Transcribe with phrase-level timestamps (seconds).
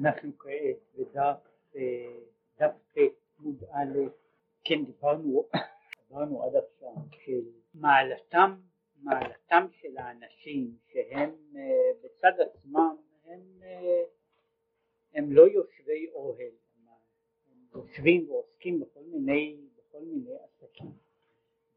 [0.00, 1.36] אנחנו כעת בדף
[2.58, 2.98] דף ט'
[3.38, 3.98] עמוד א',
[4.64, 5.48] כן דיברנו,
[6.08, 7.40] דיברנו עד עכשיו של
[7.74, 8.60] מעלתם,
[9.02, 11.30] מעלתם של האנשים שהם
[12.02, 13.40] בצד עצמם הם,
[15.14, 16.52] הם לא יושבי אוהל,
[17.50, 20.92] הם יושבים ועוסקים בכל מיני, בכל מיני עסקים.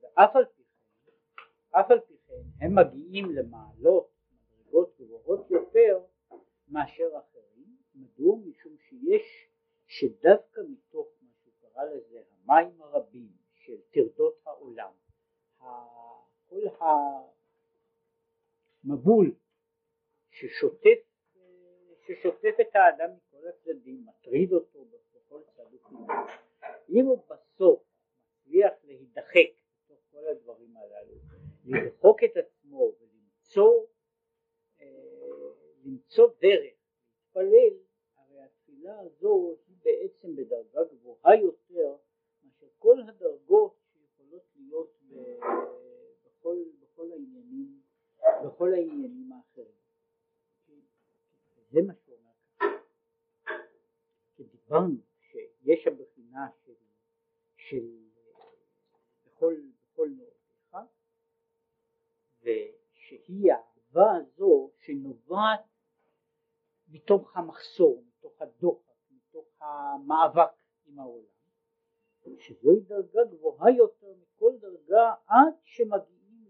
[0.02, 0.64] ואף על פי
[1.06, 6.00] כן, אף על פי כן הם מגיעים למעלות, מדרגות גבוהות יותר
[6.68, 7.33] מאשר אחרים,
[8.24, 8.38] מדוע?
[8.46, 9.48] משום שיש,
[9.88, 14.92] שדווקא מתוך מה שהוא קרא לזה המים הרבים של טרדות העולם,
[16.50, 16.62] כל
[18.86, 19.36] המבול
[20.30, 21.00] ששוטף,
[22.08, 26.30] ששוטף את האדם מכל הצדדים, מטריד אותו בכל צד ופעילות,
[26.90, 27.84] אם הוא בסוף
[28.46, 29.52] מצליח להידחק
[29.86, 31.16] בתוך כל הדברים הללו,
[31.66, 33.86] לדחוק את עצמו ולמצוא
[35.86, 36.74] למצוא דרך
[37.36, 37.83] להתפלל,
[38.84, 41.96] התפילה הזו היא בעצם בדרגה גבוהה יותר
[42.44, 45.00] מאשר כל הדרגות שיכולות להיות
[46.26, 47.82] בכל, בכל העניינים,
[48.46, 49.76] בכל העניינים האחרים.
[51.72, 52.66] זה מה שהוא אומר ככה.
[54.36, 56.74] כי דיברנו שיש הבחינה של,
[57.56, 57.86] של
[59.26, 60.78] בכל, בכל נאותיך,
[62.42, 65.62] ושהיא האהבה הזו שנובעת
[66.88, 68.04] מתוך המחסור,
[68.44, 70.52] הדוחק, מתוך המאבק
[70.86, 71.26] עם העולם,
[72.40, 76.46] שזוהי דרגה גבוהה יותר מכל דרגה עד שמגיעים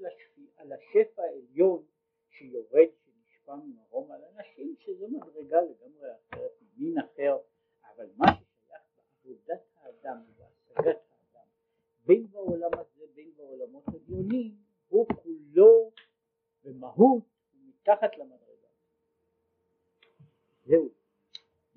[0.66, 1.84] לשפע, העליון
[2.30, 7.38] שיורד, שנשפע ממרום על אנשים, שזו מדרגה לגמרי אחרת, מין אחר,
[7.96, 11.48] אבל מה ששייך בעבודת האדם ובהשגת האדם,
[12.06, 14.56] בין בעולם הזה בין בעולמות עליונים,
[14.88, 15.92] הוא כולו
[16.64, 18.68] במהות מתחת למדרגה.
[20.66, 20.90] זהו,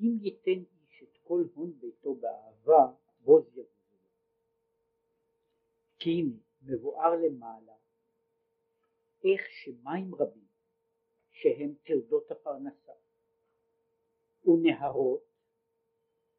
[0.00, 3.96] אם ייתן איש את כל הון ביתו באהבה, בוז יבוזו.
[5.98, 7.74] כי הנה מבואר למעלה
[9.24, 10.46] איך שמים רבים
[11.30, 12.92] שהם טרדות הפרנסה
[14.44, 15.24] ונהרות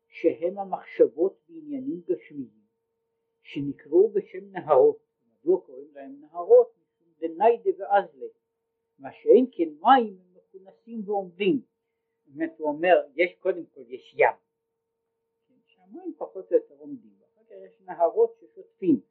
[0.07, 2.67] שהם המחשבות בעניינים גשמיים
[3.41, 6.77] שנקראו בשם נהרות, מדוע קוראים להם נהרות?
[7.19, 8.27] דניידה ואזלה,
[8.99, 11.61] מה שאין כן מים הם מכונסים ועומדים
[12.27, 14.35] באמת הוא אומר, יש קודם כל, יש ים,
[15.65, 19.01] שהמים פחות או יותר עומדים, ואחר כך יש נהרות ששוטפים,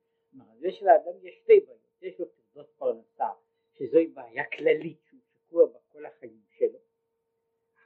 [0.59, 3.29] זה שלאדם יש שתי בעיות, יש לו תעודות פרנסה,
[3.73, 6.79] שזוהי בעיה כללית שהוא שקוע בה כל החיים שלו,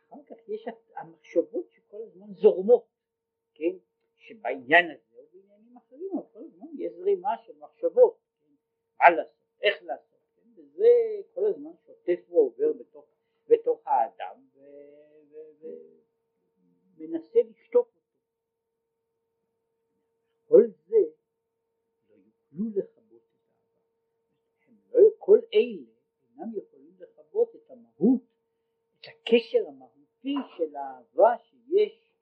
[0.09, 2.87] אחר כך יש המחשבות שכל הזמן זורמות,
[3.55, 3.77] כן,
[4.17, 8.47] שבעניין הזה או בעניינים אחרים, אבל כל הזמן יש זרימה של מחשבות, כן?
[9.01, 10.49] מה לעשות, איך לעשות, כן?
[10.57, 10.89] וזה
[11.35, 13.07] כל הזמן שוטף ועובר בתוך,
[13.47, 14.50] בתוך האדם.
[15.61, 18.01] ומנסה לשטוף אותו.
[20.49, 20.97] כל זה
[22.09, 23.81] לא יוכלו לכבות את האהבה.
[24.93, 25.87] לא, כל אלה
[26.23, 28.23] אינם יכולים לכבות את המהות,
[29.01, 32.13] את הקשר המהותי של האהבה שיש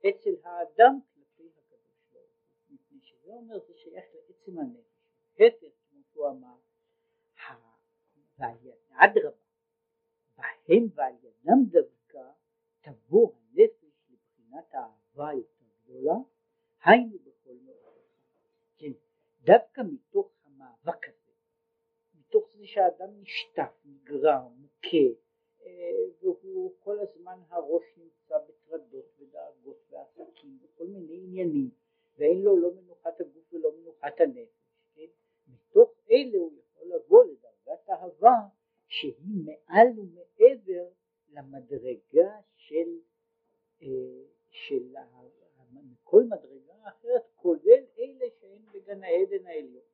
[0.00, 2.24] אצל האדם כלפי הקדוש ברוך
[2.68, 2.74] הוא.
[2.74, 4.94] מפני שזה אומר זה שייך לעצם הנפש.
[5.34, 6.56] הפך כמו שהוא אמר,
[8.96, 9.36] אדרבה,
[10.36, 11.93] בהם ועל ידם דווקא
[12.84, 16.14] תבוא הנפש לבחינת האהבה יותר גדולה,
[16.84, 18.08] היינו בכל מאורך.
[18.76, 18.92] כן,
[19.44, 21.32] דווקא מתוך המאבק הזה,
[22.14, 25.14] מתוך זה שהאדם נשטף, נגרר, מוכה,
[25.62, 25.70] אה,
[26.20, 31.70] והוא כל הזמן הראש נמצא בטרדות ודאגות ועסקים וכל מיני עניינים,
[32.18, 34.64] ואין לו לא מנוחת הגוף ולא מנוחת הנפש,
[34.94, 35.06] כן?
[35.48, 38.36] מתוך אלה הוא יכול לבוא לדרגת אהבה
[38.88, 40.88] שהיא מעל ומעבר
[41.34, 42.98] למדרגה של,
[43.82, 44.94] אה, של
[46.02, 49.84] כל מדרגה אחרת כולל אלה שהן בגן העדן העליון.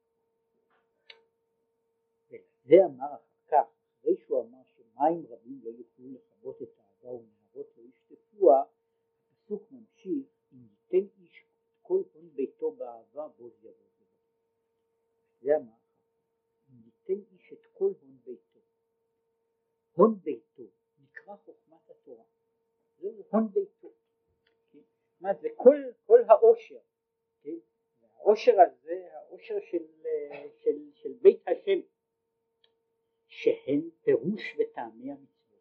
[2.29, 3.67] וזה אמר אחר כך,
[4.01, 8.65] אחרי שהוא אמר שמים רבים לא יוכלו לכבות את האהבה ונהרות לא ישטפוה,
[9.33, 11.45] הפסוק ממשיך אם ייתן איש
[11.83, 13.91] כל הון ביתו באהבה בוז יבוא
[15.41, 15.79] זה אמר
[16.71, 18.61] אם ייתן איש את כל הון ביתו
[19.93, 20.50] הון ביתו.
[23.01, 23.93] זהו הון ביתו.
[25.21, 25.77] מה זה כל,
[26.07, 26.79] כל העושר,
[27.43, 27.57] כן?
[28.17, 29.85] העושר הזה, העושר של,
[30.63, 31.81] של, של בית השם,
[33.27, 35.61] שהן פירוש וטעמי המצוות,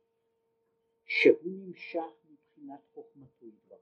[1.06, 3.80] שהוא נמשך מבחינת חוכמתו יתברך.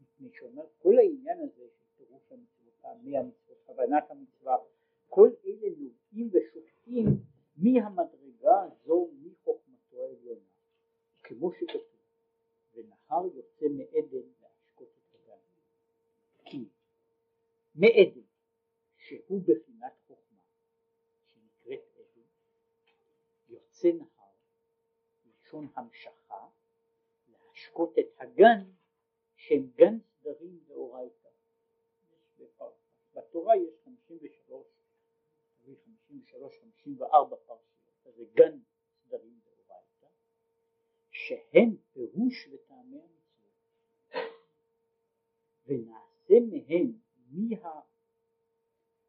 [0.00, 4.56] מפני שאומר כל העניין הזה של פירוש המצוות, טעמי המצוות, הבנת המצווה,
[5.08, 7.04] כל אלה נובעים ושופטים
[7.56, 10.40] מהמדרגה הזו מחוכמתו העליונה.
[11.22, 11.91] כמו שכתוב,
[12.74, 15.38] ונהר יוצא מעדן להשקות את הגן.
[16.44, 16.68] כי
[17.74, 18.26] מעדן
[18.96, 20.42] שהוא בחינת חוכמה
[21.22, 22.28] שנקראת עדן
[23.48, 24.32] יוצא נהר
[25.24, 26.48] לשון המשכה
[27.28, 28.70] להשקות את הגן
[29.36, 31.28] שהם גן סדרים דאורייתא.
[33.14, 34.66] בתורה יש 53,
[35.64, 38.58] 53, 54 פרשיות, זה גן
[39.04, 39.40] סדרים
[41.26, 43.52] שהם פירוש וטעמי המצוות,
[45.66, 46.92] ונעשה מהם
[47.30, 47.80] מה,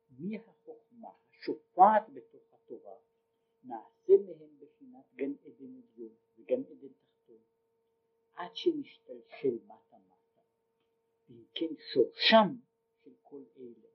[0.10, 2.96] מהחוכמה השופעת בתוך התורה,
[3.64, 7.42] נעשה מהם בחינת גן עדן עליון וגן עדן תחתון,
[8.34, 10.42] עד שנשתלשל מטה מטה,
[11.30, 12.56] ואם כן שורשם
[13.04, 13.88] של כל אלה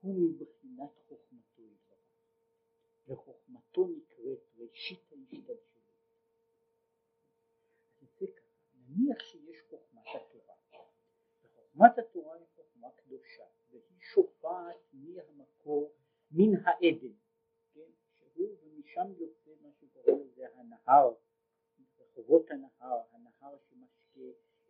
[0.00, 1.98] הוא מבחינת חוכמתו יתברך,
[3.08, 5.72] וחוכמתו נקראת ראשית ההשתלשלות.
[8.00, 8.42] זה ככה,
[8.96, 10.54] נניח שיש חוכמת התורה,
[11.42, 15.92] וחוכמת התורה היא חוכמה קדושה, והיא שופעת מהמקור,
[16.30, 17.14] מן העדן,
[17.74, 21.14] כן, שהוא ומשם יוצא מה שקורא לזה הנהר,
[22.00, 24.20] רחובות הנהר, הנהר שמשקה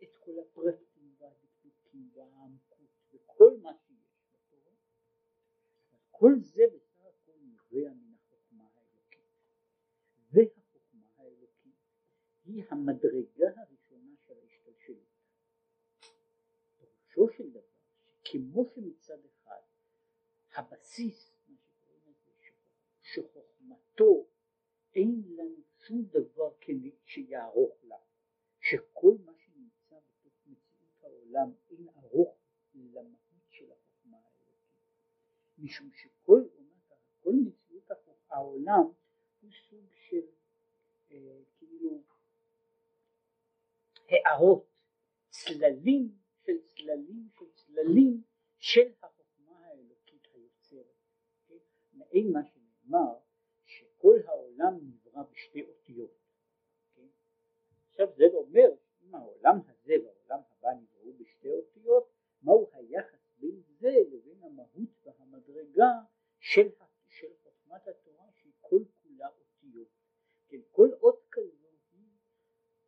[0.03, 4.75] את כל הפרטים והדקדוקים והעמקות וכל מה שיש בתורה,
[6.11, 9.29] כל זה בסך הכל נובע מן החוכמה האלוקית.
[10.31, 11.75] והחוכמה האלוקית
[12.45, 15.13] היא המדרגה הראשונה של ההשתלשלות.
[17.13, 17.61] פירושו של דבר
[18.33, 19.61] שכמו שמצד אחד
[20.55, 21.33] הבסיס,
[23.01, 24.27] שחוכמתו
[24.95, 26.53] אין לנו שום דבר
[27.05, 27.97] שיערוך לה,
[28.59, 32.37] שכל מה שנמצא בתוך מציאות העולם אין ערוך
[32.75, 34.87] למהות של החוכמה האלוקית,
[35.57, 36.41] משום שכל
[37.19, 37.91] כל מציאות
[38.29, 38.85] העולם
[39.41, 40.25] הוא סוג של
[41.11, 42.03] אה, כאילו
[44.09, 44.67] הערות,
[45.29, 47.42] צללים של צללים של
[47.73, 48.21] צללים
[48.57, 50.95] של החוכמה האלוקית היוצרת,
[51.47, 51.57] כן?
[51.93, 53.15] מעין מה שנאמר
[53.65, 56.17] שכל העולם נברא בשתי אותיות,
[56.95, 57.07] כן?
[57.89, 58.69] עכשיו זה אומר
[59.03, 62.09] אם העולם הזה והעולם הבא נבראו בשתי אותיות,
[62.43, 65.91] מהו היחס בין זה לבין המהות והמדרגה
[66.39, 66.69] של,
[67.43, 69.87] חוכמת התורה שהיא כל כולה אותיות,
[70.47, 70.59] כן?
[70.71, 72.07] כל אות כזו היא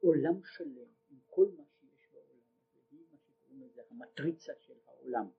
[0.02, 5.30] עולם שלם עם כל מה שיש בעולם הזה, היא מה שקוראים לזה המטריצה של העולם,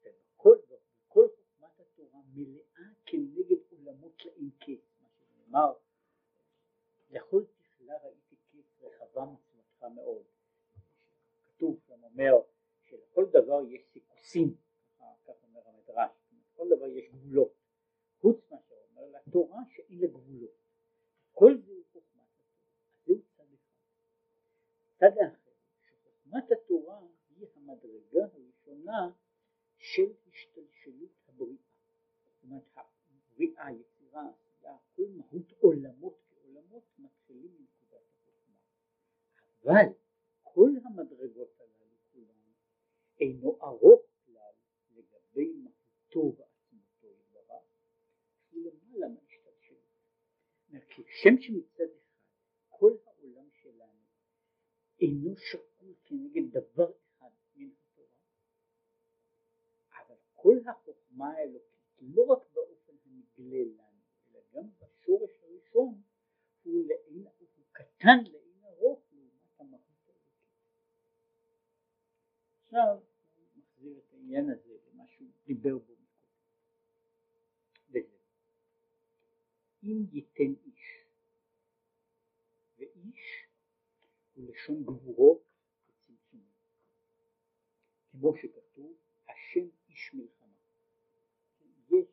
[0.00, 5.72] וכל, וכל חוכמת התורה מלאה כנגד עולמות לאין קץ, מה שנאמר
[7.10, 10.22] לכל תכלה ראיתי קץ רחבה מצוותך מאוד.
[11.44, 12.32] כתוב שם אומר
[12.84, 14.56] שלכל דבר יש סיכוסים,
[14.98, 17.52] כך אומר המדרש, לכל דבר יש גבולות,
[18.20, 20.50] חוץ מאשר אומר לתורה שאין לה גבולות.
[21.32, 23.78] כל זה הוא חוכמת התורה, זהו צד אחד.
[24.98, 25.50] צד האחר,
[25.80, 27.00] שחוכמת התורה
[27.30, 29.10] היא המדרגה הראשונה
[29.94, 31.62] של השתלשלות הבריאה.
[32.24, 34.30] זאת אומרת הבריאה, יצירה,
[34.96, 38.54] כל מהות עולמות כעולמות מתחילים מנקודת החוכמה.
[39.64, 39.92] אבל
[40.42, 42.52] כל המדרגות הללו כולן
[43.20, 44.52] אינו ארוך כלל
[44.90, 47.62] לגבי מהותו ועצמותו יתברך,
[48.50, 49.88] הוא למעלה מהשתלשלות.
[50.96, 52.18] כשם שמצד אחד
[52.68, 54.04] כל העולם שלנו
[55.00, 58.16] אינו שקול כנגד דבר אחד מן התורה,
[59.92, 60.16] אבל
[60.48, 64.00] כל החוכמה האלוקית לא רק באופן הנגלה לנו,
[64.30, 66.02] אלא גם בשורש הראשון
[66.62, 70.34] הוא, לאין, הוא קטן לאין ארוך לעומת המהות האלוקית.
[72.64, 72.98] עכשיו
[73.36, 76.18] הוא מחזיר את העניין הזה למה שהוא דיבר בו מקודם.
[79.82, 81.04] אם ייתן איש
[82.78, 83.46] ואיש
[84.34, 85.42] הוא לשון גבורות
[85.88, 86.52] וצמצומים
[88.10, 88.96] כמו שכתוב
[89.28, 90.48] השם איש מלחמה
[91.90, 92.06] יש,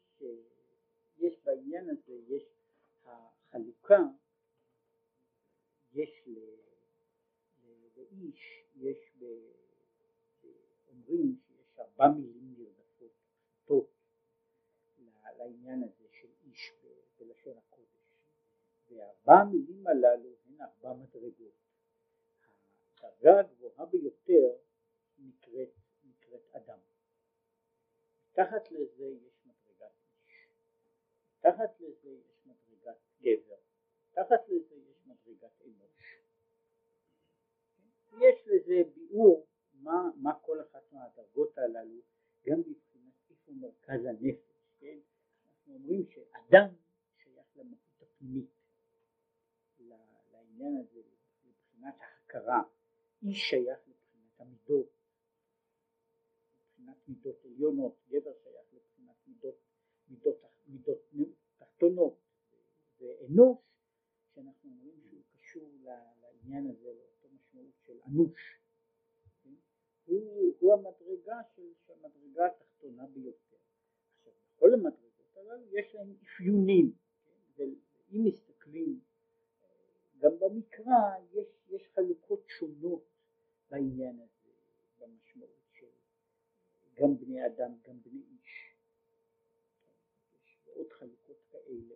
[1.28, 2.44] יש בעניין הזה יש
[3.04, 4.00] החלוקה
[5.94, 6.28] יש
[7.96, 9.14] לאיש יש
[10.88, 13.12] אומרים שיש ארבע מילים נרדפות
[13.66, 13.90] פשוטות
[15.38, 16.72] לעניין הזה של איש
[17.20, 17.96] בלשון הקודש.
[18.90, 21.54] וארבע המילים הללו הן ארבע מדרגות.
[22.98, 24.58] הדרגה הגבוהה ביותר
[25.20, 25.70] נקראת,
[26.52, 26.80] אדם.
[28.32, 29.35] מתחת לזה יש
[31.46, 33.56] מתחת לזה יש מדרגת גבר
[34.12, 36.20] מתחת לזה יש מדרגת אנוש
[38.12, 42.02] יש לזה ביאור מה, מה כל אחת מהדרגות הללו
[42.46, 44.98] גם מבחינת איפה מרכז הנפש כן?
[45.48, 46.68] אנחנו אומרים שאדם
[47.18, 48.50] שייך למהות הפנימית.
[50.32, 51.02] לעניין הזה
[51.46, 52.64] מבחינת ההכרה.
[53.24, 54.88] איש שייך לבחינת המידות,
[56.56, 59.56] מבחינת מידות עליונות, גבר שייך לבחינת מידות,
[60.08, 61.12] מידות, מידות
[61.58, 62.18] תחתונות,
[63.00, 63.58] ואנוש
[64.34, 68.60] שאנחנו אומרים שהוא קשור לעניין הזה, לאותו משמעות של אנוש?
[70.06, 73.58] הוא, המדרגה של המדרגה התחתונה ביותר.
[74.18, 76.92] עכשיו בכל המדרגות הללו יש להם אפיונים,
[77.56, 77.70] כן?
[78.10, 79.00] ואם מסתכלים
[80.18, 83.04] גם במקרא יש, יש חלוקות שונות
[83.70, 84.52] בעניין הזה,
[85.00, 85.86] במשמעות של
[86.94, 88.45] גם בני אדם, גם בני איש.
[90.76, 91.96] עוד חלוקות כאלה.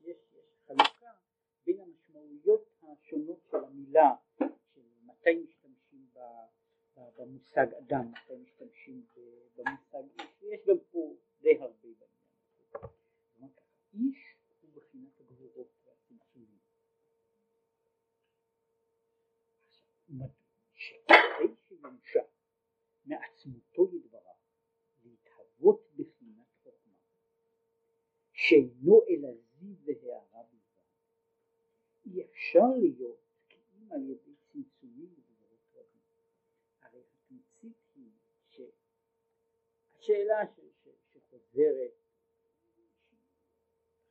[0.00, 1.12] יש, יש חלוקה
[1.66, 4.14] בין המשמעויות השונות של המילה,
[4.74, 6.08] של מתי משתמשים
[7.16, 9.06] במושג אדם, מתי משתמשים
[9.56, 12.08] במושג איש, ויש גם פה די הרבה בעניין
[13.42, 13.60] הזה.
[13.94, 16.58] איש הוא בחינת הגבורות והצמצומים.
[20.74, 22.22] שכדי שיונשע
[23.04, 24.34] מעצמותו לדבריו
[25.04, 26.98] להתהוות בחינת חוכמה
[28.32, 30.88] שאינו אלא זיו והערה בלבד
[32.06, 33.56] אי אפשר להיות כי
[33.90, 36.02] על ידי צמצומים ודברות רבים
[36.82, 38.12] הרי התמצית היא
[39.98, 40.36] שהשאלה
[41.12, 41.92] שחוזרת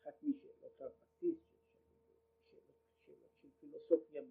[0.01, 1.39] אחת משאלות הבסיס
[3.41, 4.21] של פילוסופיה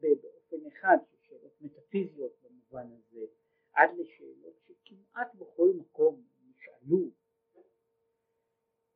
[0.00, 3.26] באופן אחד שאלות מטאפיזיות במובן הזה
[3.72, 7.10] עד לשאלות שכמעט בכל מקום נשאלו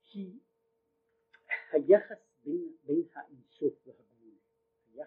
[0.02, 0.38] כי
[1.72, 3.02] היחס בין, בין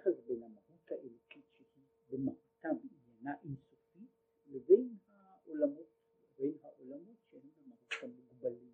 [0.06, 4.10] היחס בין המהות האלוקית שהיא במהותה בעניינה אינסופית
[4.46, 5.88] לבין העולמות,
[6.38, 8.74] בין העולמות שהם במהות המוגבלים,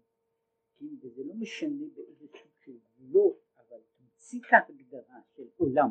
[0.76, 5.90] כן, וזה לא משנה באיזה סוג של גבולות, אבל תמצית ההגדרה של עולם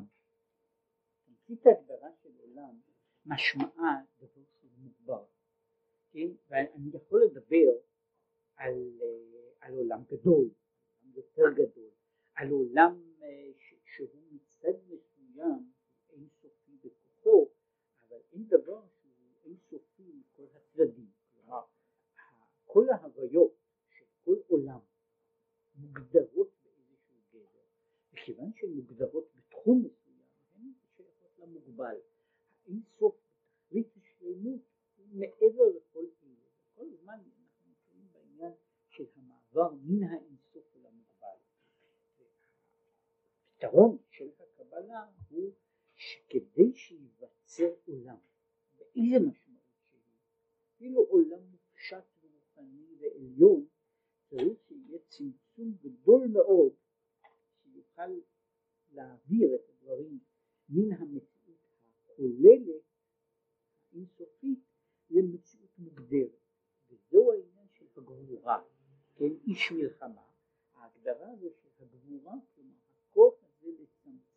[1.27, 2.81] תמצית ההגדרה של עולם
[3.27, 5.25] משמעה דבר שהוא מוגבר,
[6.11, 6.29] כן?
[6.49, 7.69] ואני יכול לדבר
[8.57, 10.51] על, אה, על עולם גדול,
[11.15, 11.91] יותר גדול,
[12.35, 13.51] על עולם אה,
[13.85, 15.08] שהוא מצד מסוים
[16.11, 17.49] אין סופי בכוחו,
[18.09, 19.13] אבל אין דבר שהוא
[19.45, 21.65] אין סופי מכל הצדדים, כלומר
[22.65, 23.55] כל ההוויות
[23.89, 24.81] של כל עולם
[25.75, 27.63] מוגדרות באיזשהו גדר,
[28.13, 30.09] וכיוון שהן מוגדרות בתחום מסוים
[31.53, 31.97] מוגבל.
[32.65, 33.17] האין סוף
[33.71, 34.61] בתכלית השלמות
[35.13, 36.49] מעבר לכל אלה.
[36.75, 38.53] כל הזמן אנחנו נמצאים בעניין
[38.89, 41.39] של המעבר מן האין סוף אל המוגבל.
[43.55, 43.99] הפתרון
[44.79, 45.53] הקבלה הוא
[45.95, 48.17] שכדי שייווצר עולם,
[48.79, 50.01] באיזה משמעות שהיא,
[50.77, 53.67] אפילו עולם מופשט ורוחני ועליון,
[54.29, 56.73] צריך שיהיה צמצום גדול מאוד
[57.63, 58.21] שיוכל
[58.93, 60.19] להעביר את הדברים
[60.69, 61.59] מן המציאות
[62.07, 62.83] כוללת
[63.93, 64.61] אינסופית
[65.11, 66.39] למציאות מוגדרת.
[66.91, 68.63] וזהו העניין של הגבורה
[69.15, 69.33] כן?
[69.47, 70.23] איש מלחמה
[70.75, 72.35] ההגדרה הזו של הגבורה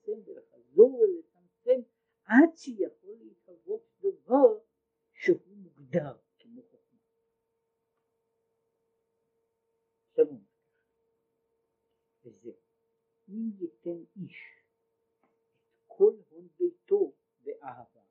[0.02, 1.82] לצמצם ולחזור ולצמצם
[2.26, 4.60] עד שיכול להתהוות דבר
[5.14, 7.00] שהוא מוגדר כמו חוכמה
[12.24, 12.54] וזהו
[13.30, 14.66] אם ייתן איש
[15.22, 15.28] את
[15.88, 18.02] כל הון ביתו ואהבה,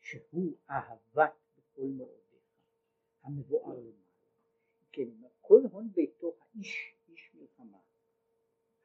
[0.00, 2.42] שהוא אהבת בכל מאודיך,
[3.22, 4.10] המבואר למעלה.
[4.92, 5.08] כן,
[5.40, 7.78] כל הון ביתו האיש, איש מלחמה,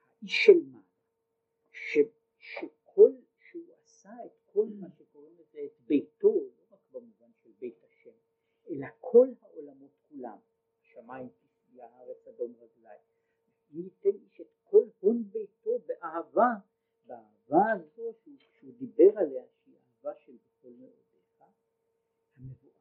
[0.02, 0.85] האיש של ש,
[2.38, 7.84] שכל, שהוא עשה את כל מה שקוראים לזה את ביתו, לא רק במובן של בית
[7.84, 8.16] השם,
[8.70, 10.38] אלא כל העולמות כולם,
[10.82, 13.02] שמיים תפיה, הארץ אדום רגליים,
[13.72, 16.50] ייתן איש את כל הון ביתו באהבה
[17.06, 21.42] באהבה הזו שהוא, דיבר עליה שהיא אהבה של בכל מאודיך
[22.38, 22.74] המבואר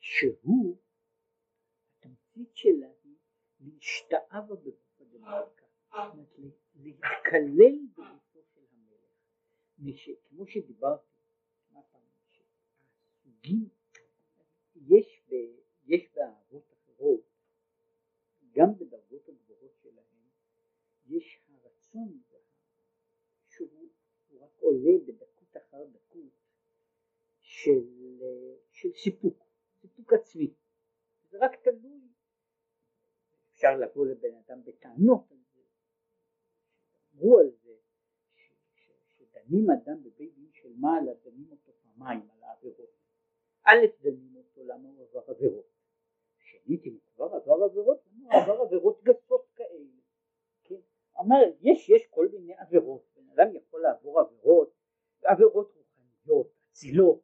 [0.00, 0.76] שהוא
[1.98, 3.16] התמצית שלה היא
[3.60, 8.27] להשתאבה בגוף הדמלכה זאת אומרת
[10.28, 11.18] כמו שדיברתי
[13.38, 13.68] הסוגים
[14.76, 15.34] יש, ב,
[15.86, 17.20] יש באהבות אחרות
[18.52, 20.28] גם בדרגות הגבוהות שלהם
[21.06, 22.20] יש הרצון
[23.48, 23.88] שהוא
[24.40, 26.32] רק עולה בדקות אחר דקות
[27.40, 28.20] של,
[28.70, 29.44] של סיפוק,
[29.80, 30.54] סיפוק עצמי.
[31.30, 32.00] זה רק תלוי,
[33.52, 35.60] אפשר לבוא לבן אדם בטענות על זה,
[37.14, 37.67] אמרו על זה,
[39.48, 42.90] שדנים אדם בבית דין של מעלה, דנים אותו פעמיים על העבירות.
[43.64, 45.66] א', דנים אותו למה הוא עבר עבירות.
[46.38, 49.84] שנית, אם כבר עבר עבירות, הוא עבר עבירות גסות כאלה.
[50.64, 50.80] כן?
[51.18, 53.02] אומרת, יש, יש כל מיני עבירות,
[53.34, 54.72] אדם יכול לעבור עבירות,
[55.24, 57.20] עבירות רוחניות, אצילות,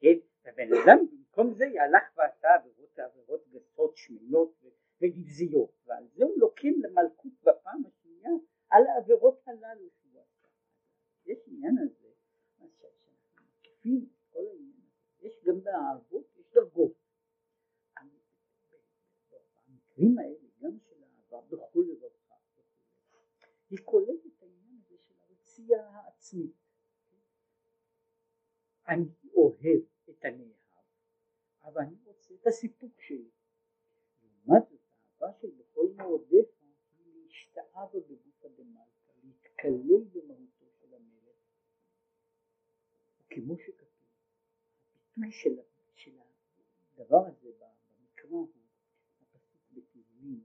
[0.00, 4.52] כן, והבן אדם במקום זה הלך ועשה עבירות עבירות גסות שמנות
[5.00, 8.30] ונבזיות ועל זה הוא לוקחים למלכות בפעם השנייה
[8.70, 9.99] על העבירות הללו.
[11.30, 12.10] יש עניין הזה,
[12.56, 12.88] שאנחנו
[13.58, 16.92] מקיפים את כל העניין הזה, יש גם באהבות, יש דרגות.
[19.56, 22.34] המקרים האלה, גם של האהבה בכל רווחה,
[23.70, 26.56] היא כוללת את העניין הזה של הרצייה העצמית.
[28.88, 30.84] אני אוהב את הנאהב,
[31.62, 33.30] אבל אני רוצה את הסיפוק שלי.
[34.22, 34.80] לעומת זאת,
[35.20, 40.49] האהבה של בכל מאודיך היא להשתאה בגוף הדמלכה, להתקלל המלך.
[43.40, 43.88] וכמו שכתוב,
[45.16, 45.56] הביטוי של,
[45.94, 46.18] של
[46.94, 48.48] הדבר הזה במקרא הוא
[49.22, 50.44] הפסוק בתהילים,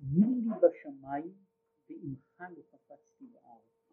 [0.00, 1.34] מי לי בשמיים
[1.90, 3.92] ועמך לא חפצתי בארץ.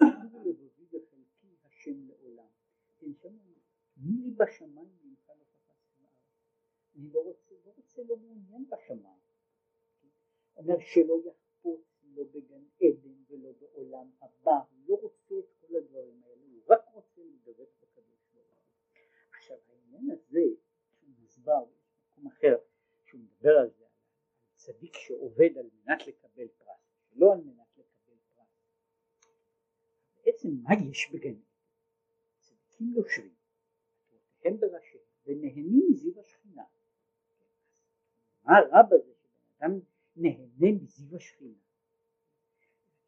[0.00, 2.50] לבבי וחלקי השם לעולם.
[2.98, 3.36] כן, שם
[3.96, 6.40] מי לי בשמיים ועמך לא חפצתי בארץ.
[6.96, 9.20] אני לא רוצה, לא רוצה, לא מעוניין בשמיים.
[10.56, 16.22] אומר שלא יחפוץ לא בגן עדן ולא בעולם הבא, הוא לא רוצה את כל הדברים
[16.22, 18.64] האלה, הוא רק רוצה להידבק בקדוש ברוך הוא.
[19.30, 19.56] עכשיו
[19.96, 20.40] העניין הזה,
[20.98, 22.56] שהוא מוסבר במקום אחר,
[23.04, 23.90] שהוא מדבר על זה, על
[24.54, 28.48] צדיק שעובד על מנת לקבל פרס, לא על מנת לקבל פרס.
[30.24, 31.34] בעצם מה יש בגן?
[32.40, 33.34] צדיקים יושבים,
[34.44, 36.64] הם בראשיהם, ונהנים מזיו השכינה.
[38.44, 39.80] מה רע בזה שבן אדם
[40.16, 41.58] נהנה מזיו השכינה?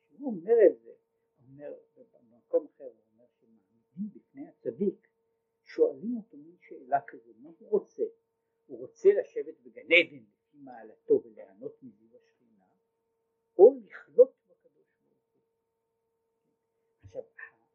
[0.09, 0.93] הוא אומר את זה,
[1.39, 1.75] אומר
[2.31, 5.09] במקום אחר, הוא אומר שמעמידים בפני הצדיק,
[5.65, 6.37] שואלים אותו
[6.69, 8.03] שאלה כזו, מה הוא רוצה?
[8.67, 12.65] הוא רוצה לשבת בגן עדן לפי מעלתו וליהנות מזיו השכינה,
[13.59, 15.41] או לחלות בקדוש ברוך הוא.
[17.05, 17.23] עכשיו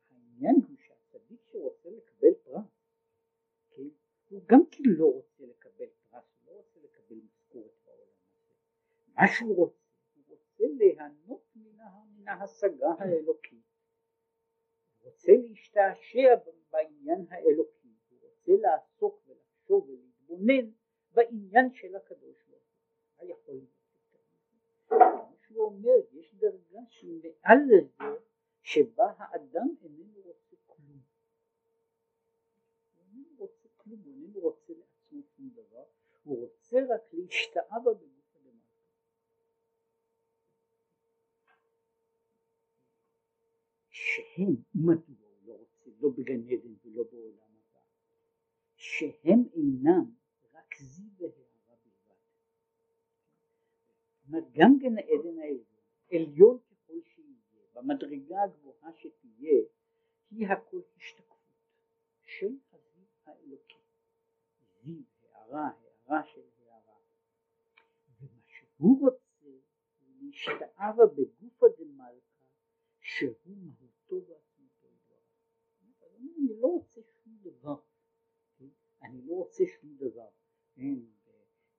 [0.10, 2.66] העניין הוא שהצדיק שרוצה לקבל פרס,
[3.70, 3.82] כן,
[4.30, 8.54] הוא גם כן לא רוצה לקבל פרס, הוא לא רוצה לקבל משכורת בעולם הזה.
[9.16, 9.84] מה שהוא רוצה
[10.64, 13.64] רוצה ליהנות מן ההשגה האלוקית,
[15.00, 16.36] הוא רוצה להשתעשע
[16.72, 17.83] בעניין האלוקי, הוא
[18.48, 20.72] רוצה לעסוק ולחשוב ולהתבונן
[21.14, 22.64] בעניין של הקדוש ברוך
[23.20, 23.28] הוא.
[23.28, 23.74] מה יכול להיות?
[25.48, 28.20] שהוא אומר, יש דרגה שהיא מעל לזה,
[28.62, 31.02] שבה האדם איננו רוצה כלום.
[32.96, 35.84] הוא איננו רוצה כלום, הוא איננו רוצה לעצמו שום דבר,
[36.24, 38.14] הוא רוצה רק להשתאה בבן
[43.90, 47.43] שהם, מדוע הוא לא רוצה, לא בגן עדן ולא בעולם
[48.84, 50.06] שהם אינם
[50.54, 51.76] רק זיו והערה
[54.26, 54.48] בלבד.
[54.52, 55.66] גם גן העדן העליון,
[56.12, 59.64] עליון ככל שיהיה, במדרגה הגבוהה שתהיה,
[60.32, 61.38] היא הכל השתקפות
[62.22, 63.76] של הזיו האלוקי.
[64.82, 65.70] זיו, הערה,
[66.08, 66.98] הערה של הערה.
[68.20, 72.46] ומה שהוא רוצה, הוא להשתאבה בגופא דמלכא,
[73.00, 76.18] שהוא מהות טוב ועצמותו יתברך.
[76.20, 77.82] אני לא רוצה שום דבר,
[79.04, 80.28] אני לא רוצה שום דבר,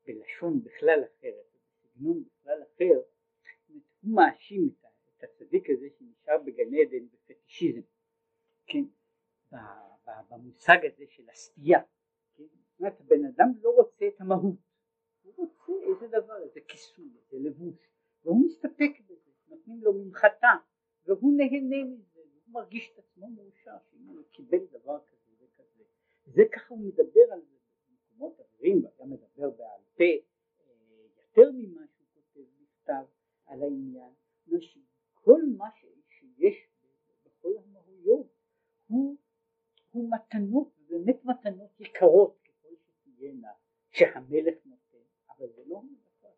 [0.07, 1.47] בלשון בכלל אחרת,
[1.83, 3.01] בסגנון בכלל אחר,
[3.69, 4.71] הוא מאשים
[5.19, 7.81] את הצדיק הזה שנשאר בגן עדן בפטישיזם,
[8.67, 8.85] כן,
[10.31, 11.81] במושג הזה של הסטייה,
[12.37, 14.59] כן, זאת אומרת הבן אדם לא רוצה את המהות,
[15.23, 17.89] הוא רוצה איזה דבר, איזה כיסוי, איזה לבוש,
[18.25, 20.53] והוא מסתפק בזה, נותנים לו ממחטה,
[21.07, 22.15] והוא נהנה מזה.
[22.55, 25.24] מרגיש את עצמו מאושר שאם הוא קיבל דבר כזה
[26.27, 27.57] זה ככה הוא מדבר על זה
[27.89, 30.25] במקומות אחרים וגם מדבר בעל פה אה,
[31.17, 33.05] יותר ממה שהוא כותב בכתב
[33.47, 34.13] על העניין
[35.25, 35.69] כל מה
[36.09, 36.69] שיש
[37.25, 38.27] בכל המהויות
[38.87, 39.17] הוא,
[39.91, 43.53] הוא מתנות ובאמת מתנות יקרות ככל שתהיינה
[43.91, 46.35] שהמלך נותן אבל זה לא מדבר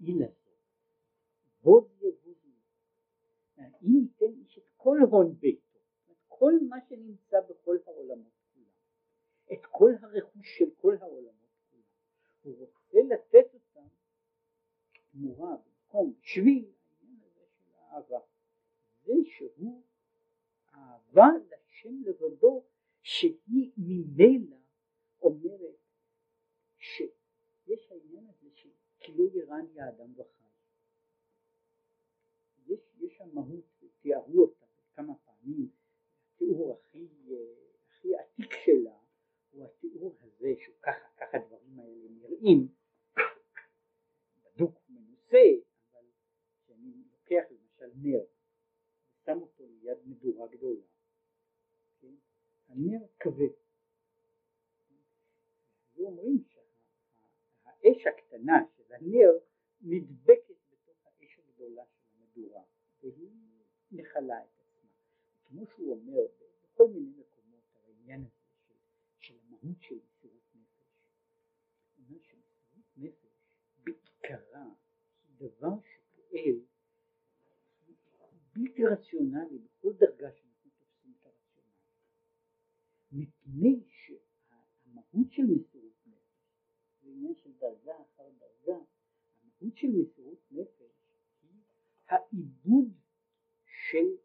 [0.00, 0.32] אילן
[1.62, 2.44] בוד יבוז
[3.58, 5.63] אם ייתן איש את כל הון ביתו, את
[6.44, 8.66] כל מה שנמצא בכל העולמות כולם,
[9.52, 11.82] את כל הרכוש של כל העולמות כולם,
[12.42, 13.86] הוא רוצה לתת אותם
[15.12, 18.18] תמורה במקום בשביל העניין הזה של האהבה,
[19.04, 19.82] זה שהוא
[20.74, 22.64] אהבה לשם לבדו
[23.02, 24.56] שהיא ממילא
[25.22, 25.78] אומרת
[26.76, 30.44] שיש העניין הזה של כאילו ירני האדם וחי
[32.66, 33.64] יש, יש שם מהות,
[34.00, 35.83] תיארו אותה כמה פעמים,
[36.34, 37.08] התיאור הכי,
[37.88, 38.98] הכי עתיק שלה
[39.50, 42.68] הוא התיאור הזה שככה, ככה הדברים האלה נראים,
[44.44, 45.46] בדוק ומנוסה,
[45.92, 46.04] אבל
[46.64, 48.24] כשאני לוקח למשל נר
[49.22, 50.84] ושם אותו ליד מדורה גדולה,
[52.68, 53.54] הנר כבד.
[55.94, 59.32] היו אומרים שהאש הקטנה של הנר
[59.80, 62.62] נדבקת בתוך האש הגדולה של המדורה
[63.02, 63.30] והיא
[63.92, 64.53] מכלה את.
[65.54, 66.26] כמו שהוא אומר
[66.62, 68.74] בכל מיני מקומות על העניין הזה של,
[69.18, 71.06] של המהות של מסירות נפש.
[71.96, 73.36] הוא אומר שמסירות נפש
[73.84, 74.64] בעיקרה
[75.22, 76.60] היא דבר שפועל
[78.52, 81.74] בלתי רציונלי בכל דרגה שאנחנו תופסים את הרציונלי.
[83.12, 86.48] מפני שהמהות של מסירות נפש
[87.02, 88.78] זה עניין של דרגה אחר דרגה,
[89.42, 90.92] המהות של מסירות נפש
[91.42, 91.62] היא
[92.08, 92.92] העיבוד
[93.64, 94.23] של.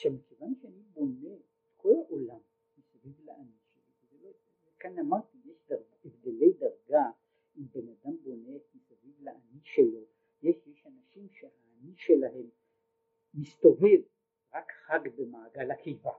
[0.00, 1.42] עכשיו מכיוון שאני בונה את
[1.76, 2.40] כל העולם
[2.78, 4.32] מסביב לאני שלי, לא,
[4.78, 5.72] כאן אמרתי יש
[6.04, 7.10] הבדלי דרגה
[7.56, 10.04] אם בן אדם בונה את מסביב לאני שלו,
[10.42, 12.48] יש, יש אנשים שהאני שלהם
[13.34, 14.00] מסתובב
[14.54, 16.12] רק חג במעגל הקיבה,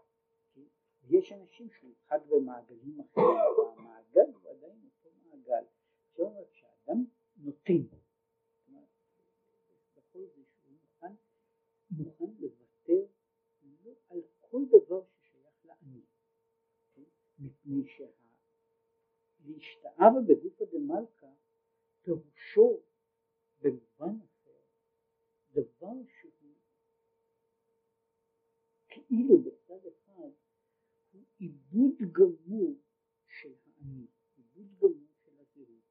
[0.53, 0.61] כן?
[1.03, 3.25] ויש אנשים שהוא חג במעגלים אחרים,
[3.57, 5.63] והמעגל הוא עדיין אותו מעגל.
[6.11, 7.05] זאת אומרת כשאדם
[7.37, 7.97] נותן,
[9.95, 11.13] בכל זה שהוא מוכן,
[11.91, 12.49] מוכן על
[14.51, 16.01] כל דבר ששייך לאני,
[16.93, 17.03] כן?
[17.39, 17.83] מפני
[19.43, 21.31] שלהשתאב בגופא דמלכא
[22.01, 22.81] פירושו
[23.61, 24.61] במובן אחר
[25.53, 26.55] דבר שהוא
[28.87, 30.29] כאילו בצד אחד
[31.11, 32.75] הוא עיבוד גמור
[33.27, 35.83] של האני, עיבוד גמור של הזהות,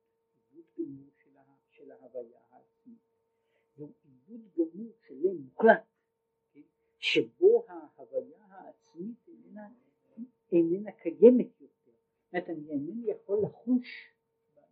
[0.50, 1.10] עיבוד גמור
[1.70, 2.98] של, ההוויה העצמית,
[3.76, 5.86] זהו עיבוד גמור שלם מוחלט,
[6.52, 6.62] כן?
[6.98, 8.39] שבו ההוויה
[9.50, 9.68] איננה,
[10.52, 14.14] איננה קיימת יותר, זאת אומרת אני אינני יכול לחוש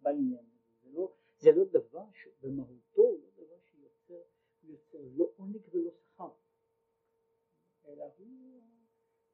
[0.02, 4.22] בעניין הזה, זה לא, זה לא דבר שבמהותו הוא לא דבר שיוצר
[4.62, 6.30] יוצר לא עונג ולא שכר,
[7.86, 8.60] אלא הוא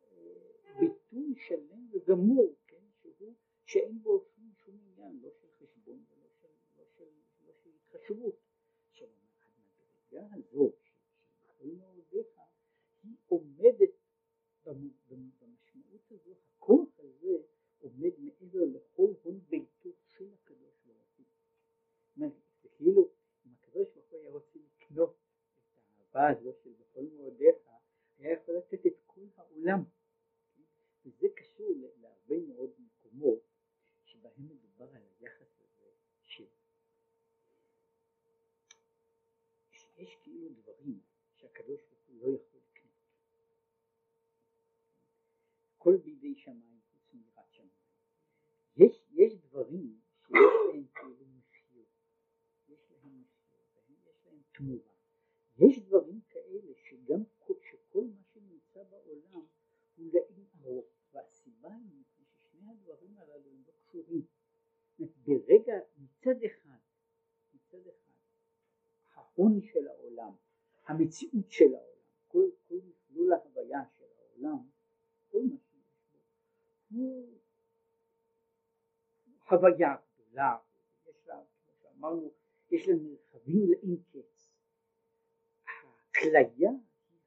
[0.03, 6.29] אה, ביטוי שלם וגמור, כן, שהוא, שאין בו שום, שום עניין, לא של חשבון ולא
[6.41, 7.05] של, לא של,
[7.47, 8.37] לא התחשבות.
[8.91, 10.95] עכשיו המדרגה הזו של
[11.61, 11.69] כל
[13.27, 13.91] עומדת
[14.67, 14.89] הזה
[17.95, 22.31] עומד מעבר לכל הון ביתו של הקדוש ברוך הוא.
[22.63, 23.11] זה כאילו
[23.47, 25.17] אם הקדוש ברוך הוא היה רוצה לקנות
[25.55, 27.57] את האהבה הזו של בכל מאודיך,
[28.19, 29.85] היה יכול לתת את כל העולם.
[31.05, 33.41] וזה קשור להרבה מאוד מקומות
[34.05, 35.91] שבהם מדובר על היחס הזה
[36.23, 36.47] של
[39.71, 41.01] שיש כאילו דברים
[41.37, 42.93] שהקדוש ברוך הוא לא יכול לקנות.
[45.79, 47.85] כל בידי שמיים חוץ מיראת שמיים.
[48.77, 50.37] יש, יש דברים שיש
[50.69, 51.87] להם כאילו מחיות,
[52.69, 54.95] יש להם מחיות, יש להם תמורה.
[55.59, 57.23] יש דברים כאלה שגם
[57.61, 59.47] שכל מה שנמצא בעולם
[59.97, 64.27] הוא לאין ארוך, והסיבה היא ששני הדברים הללו הם לא קשורים.
[64.99, 66.79] ברגע, מצד אחד,
[67.55, 68.13] מצד אחד,
[69.15, 70.33] ההון של העולם,
[70.87, 74.69] המציאות של העולם, כל, כל מכלול ההוויה של העולם,
[75.31, 76.19] כל מה שיש בו,
[76.91, 77.44] הוא
[79.49, 80.57] חוויה גדולה,
[81.07, 82.33] יש לה, כמו שאמרנו,
[82.71, 84.51] יש לה מרחבים לאין קץ.
[86.11, 86.69] הכליה היא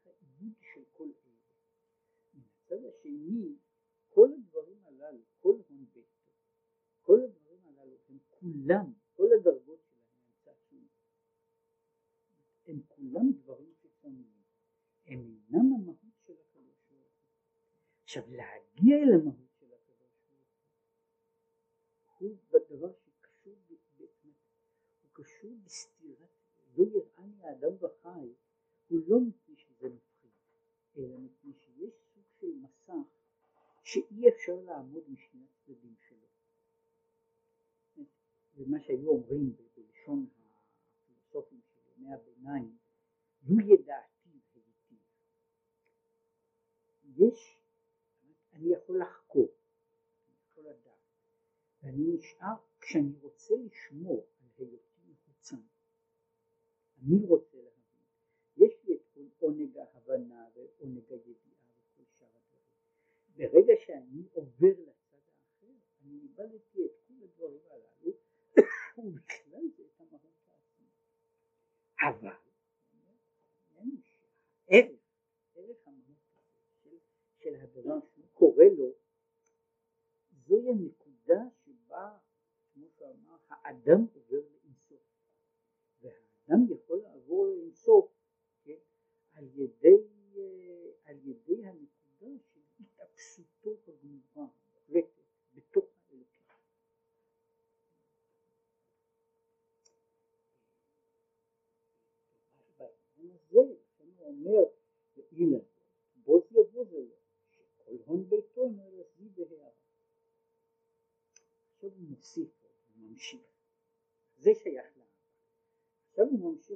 [0.05, 1.55] העיבוד של כל אלה.
[2.33, 3.55] מהצד השני,
[4.09, 6.31] כל הדברים הללו, כל הון ביתו,
[7.01, 10.87] כל הדברים הללו הם כולם, כל הדרגות שלהם הם צעצועים.
[12.67, 14.37] הם כולם דברים חיצוניים.
[15.05, 17.11] הם אינם המהות של הקדוש ברוך.
[18.03, 19.46] עכשיו להגיע אל המהות
[22.19, 23.55] הוא בדבר שקשור,
[25.01, 26.29] הוא קשור בסתירת,
[26.77, 28.33] לא יראני האדם וחי,
[28.87, 30.31] הוא לא מפני שזה מפחיד,
[30.97, 33.17] אלא מפני שיש סוג של מסך
[33.83, 36.27] שאי אפשר לעמוד משני הצדדים שלו.
[38.55, 40.27] ומה שהיו אומרים בלשון
[41.05, 42.77] הפילוסופים של ימי הביניים,
[43.43, 44.99] לו ידעתי והיטיב.
[47.17, 47.61] יש,
[48.53, 49.16] אני יכול לדעת,
[51.87, 55.61] ואני נשאר, כשאני רוצה לשמור על היותי מחוצן,
[57.01, 58.03] אני רוצה להבין,
[58.57, 62.73] יש לי את עונג ההבנה ועונג הידיעה וכל שאר הדברים.
[63.37, 65.67] ברגע שאני עובר לצד האחר,
[66.01, 68.11] אני איבדתי את כל הדברים הללו,
[68.97, 70.91] ובכלל זה את המהות העצמית.
[71.99, 72.35] אבל,
[74.67, 74.99] ערך,
[75.55, 76.17] ערך המהות
[77.37, 78.93] של, הדבר שהוא קורא לו,
[80.47, 81.56] זוהי הנקודה
[83.67, 85.01] האדם עובר לאינסוף.
[86.01, 88.16] והאדם יכול לעבור לאינסוף,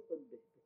[0.09, 0.60] पद देते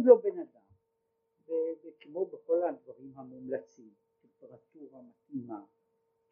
[0.00, 0.60] יושב לו בן אדם,
[1.84, 5.64] וכמו בכל הדברים המומלצים, טמפרטורה מתאימה,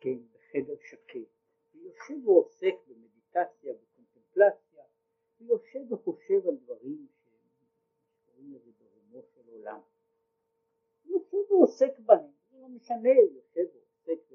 [0.00, 1.28] כן, בחדר שקט,
[1.74, 4.84] ויושב ועוסק במדיטציה, בקונטמפלציה,
[5.40, 9.80] ויושב וחושב על דברים שקוראים לזה ברומו של עולם.
[11.04, 14.32] יושב ועוסק בהם, זה לא משנה, יושב ועוסק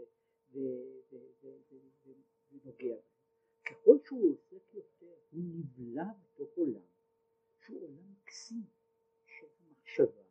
[2.52, 2.96] ונוגע.
[3.66, 6.86] ככל שהוא עוסק יותר, הוא נבלע בתוך עולם
[7.60, 8.64] שהוא עולם מקסים
[10.00, 10.24] המחשבה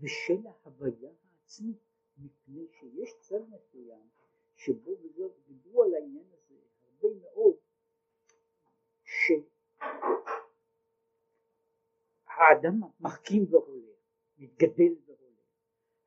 [0.00, 1.78] ושל ההוויה העצמית,
[2.18, 4.08] מפני שיש צד מסוים
[4.56, 7.56] שבו וזאת דיברו על העניין הזה הרבה מאוד,
[12.24, 13.98] שהאדם מחכים והולך,
[14.38, 15.18] מתגדל והולך.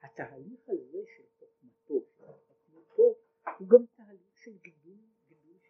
[0.01, 2.05] התהליך הזה של חוכמתו,
[2.47, 3.15] חוכמתו,
[3.59, 5.01] הוא גם תהליך של גידול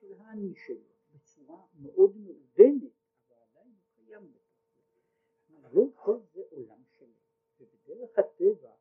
[0.02, 2.91] של האני שלו בצורה מאוד מעודנת,
[3.28, 4.34] אבל עדיין הוא קיים
[5.71, 5.79] בתוכו.
[5.79, 7.13] לא כל זה עולם שלם,
[7.60, 8.71] ובדרך הטבע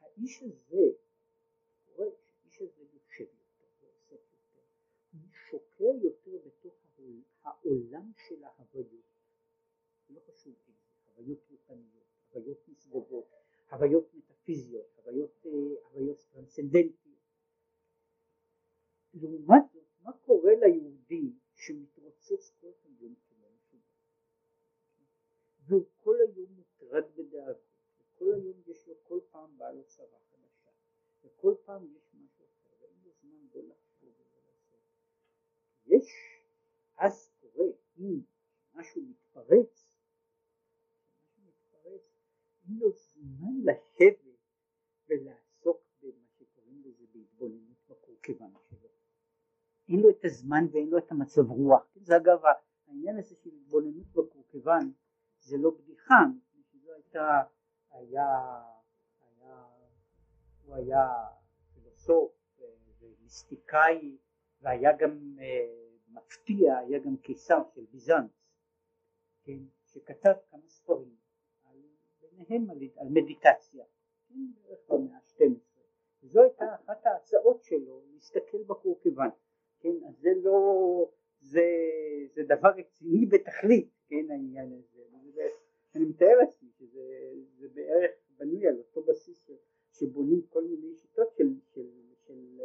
[0.00, 0.86] האיש הזה,
[1.84, 4.62] קורה שהאיש הזה יושב יותר ועוסק יותר,
[5.12, 6.74] הוא שוקע יותר בתוך
[7.42, 9.04] העולם של ההוויות,
[10.10, 10.72] לא חשוב איזה,
[11.16, 13.26] הוויות רוחניות, הוויות מסגובות,
[13.70, 15.50] הוויות מטאפיזיות, הוויות, אה,
[15.90, 17.14] הוויות טרנסצנדנטיות.
[19.14, 22.70] לעומת זאת מה קורה ליהודי שמתרוצץ כל
[25.66, 27.56] והוא כל היום מוטרד בדאגות
[28.00, 30.70] וכל היום יש לו כל פעם בא לו צרה חדשה
[31.24, 34.80] וכל פעם יש משהו אחר ואין לו זמן לא לחשוב ולא לעשות
[35.86, 36.12] יש
[36.96, 37.66] אז קורה
[37.98, 38.20] אם
[38.74, 39.88] משהו מתפרץ
[41.26, 42.02] משהו מתפרץ
[42.68, 44.38] אין לו זמן לשבת
[45.08, 48.88] ולעסוק במה שקוראים לזה בהתבוננות בקורקבן שלו
[49.88, 51.96] אין לו את הזמן ואין לו את המצב רוח.
[51.96, 52.38] זה אגב
[52.86, 54.90] העניין הזה של התבוננות בקורקבן
[55.44, 56.14] זה לא בדיחה,
[56.74, 57.42] זו הייתה,
[57.90, 58.26] היה,
[59.20, 59.64] היה,
[60.64, 61.06] הוא היה
[61.74, 62.32] פילוסוף
[63.00, 64.16] ומיסטיקאי
[64.60, 68.30] והיה גם אה, מפתיע, היה גם קיסר של ביזנץ,
[69.42, 71.16] כן, שכתב כמה ספרים,
[71.64, 71.76] על,
[72.20, 73.84] ביניהם על, על מדיטציה,
[74.28, 75.78] כן, בערך במאה ה-12,
[76.22, 79.28] וזו הייתה אחת ההצעות שלו להסתכל בקורקבן.
[79.80, 80.60] כן, אז זה לא,
[81.40, 81.64] זה,
[82.34, 85.02] זה דבר רציני בתכלית, כן, העניין הזה,
[85.94, 89.50] אני מתאר לעצמי שזה בערך בנוי על אותו בסיס
[89.92, 91.88] שבונים כל מיני שיטות של, של,
[92.26, 92.60] של,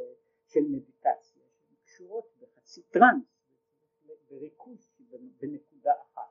[0.45, 3.39] של מדיטציה, שהן קשורות בחצי טראנס,
[4.29, 4.91] בריכוז
[5.41, 6.29] בנקודה אחת,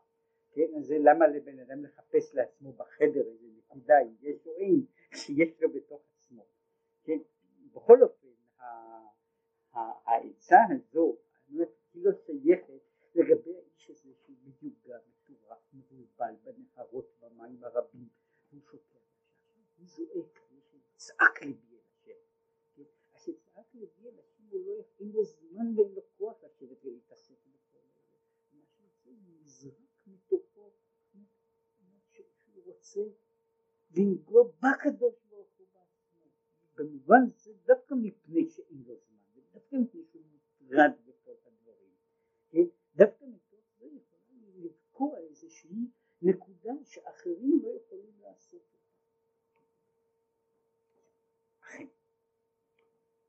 [0.51, 4.85] כן, אז זה למה לבן אדם לחפש לעצמו בחדר איזה נקודה, אם יש או אין,
[5.15, 6.47] שיש לו בתוך עצמו,
[7.05, 7.19] כן,
[7.75, 8.29] בכל אופן
[9.73, 11.17] העצה הזו,
[11.49, 12.81] היא לא שייכת
[13.15, 13.55] לגבי
[14.63, 18.09] מיוגע, מטורף, מבולבל בנהרות במים הרבים,
[18.51, 18.99] הוא שוקע
[19.79, 20.39] הוא זועק,
[20.97, 22.83] צעק ליבי אל השם.
[23.13, 27.35] אז שצעק ליבי אל השם הוא לא יכין לו זמן ואין לו כוח לשבת ולהתעסק
[27.47, 28.19] בכל אלה.
[28.81, 30.71] מה שהוא נזרק מתוכו,
[32.13, 33.01] שהוא רוצה
[33.97, 36.25] לנגוע בקדוש ברוך הוא בעצמו.
[36.75, 39.19] במובן זה דווקא מפני שאין לו זמן.
[39.53, 41.95] דווקא מפני שהוא מוטרד בכל הדברים,
[42.49, 42.65] כן?
[42.95, 44.23] דווקא מתוך זה יכולה
[44.57, 45.91] לבקוע איזושהי
[46.23, 48.79] נקודה שאחרים לא יכולים לעשות אותה.
[51.61, 51.87] אכן,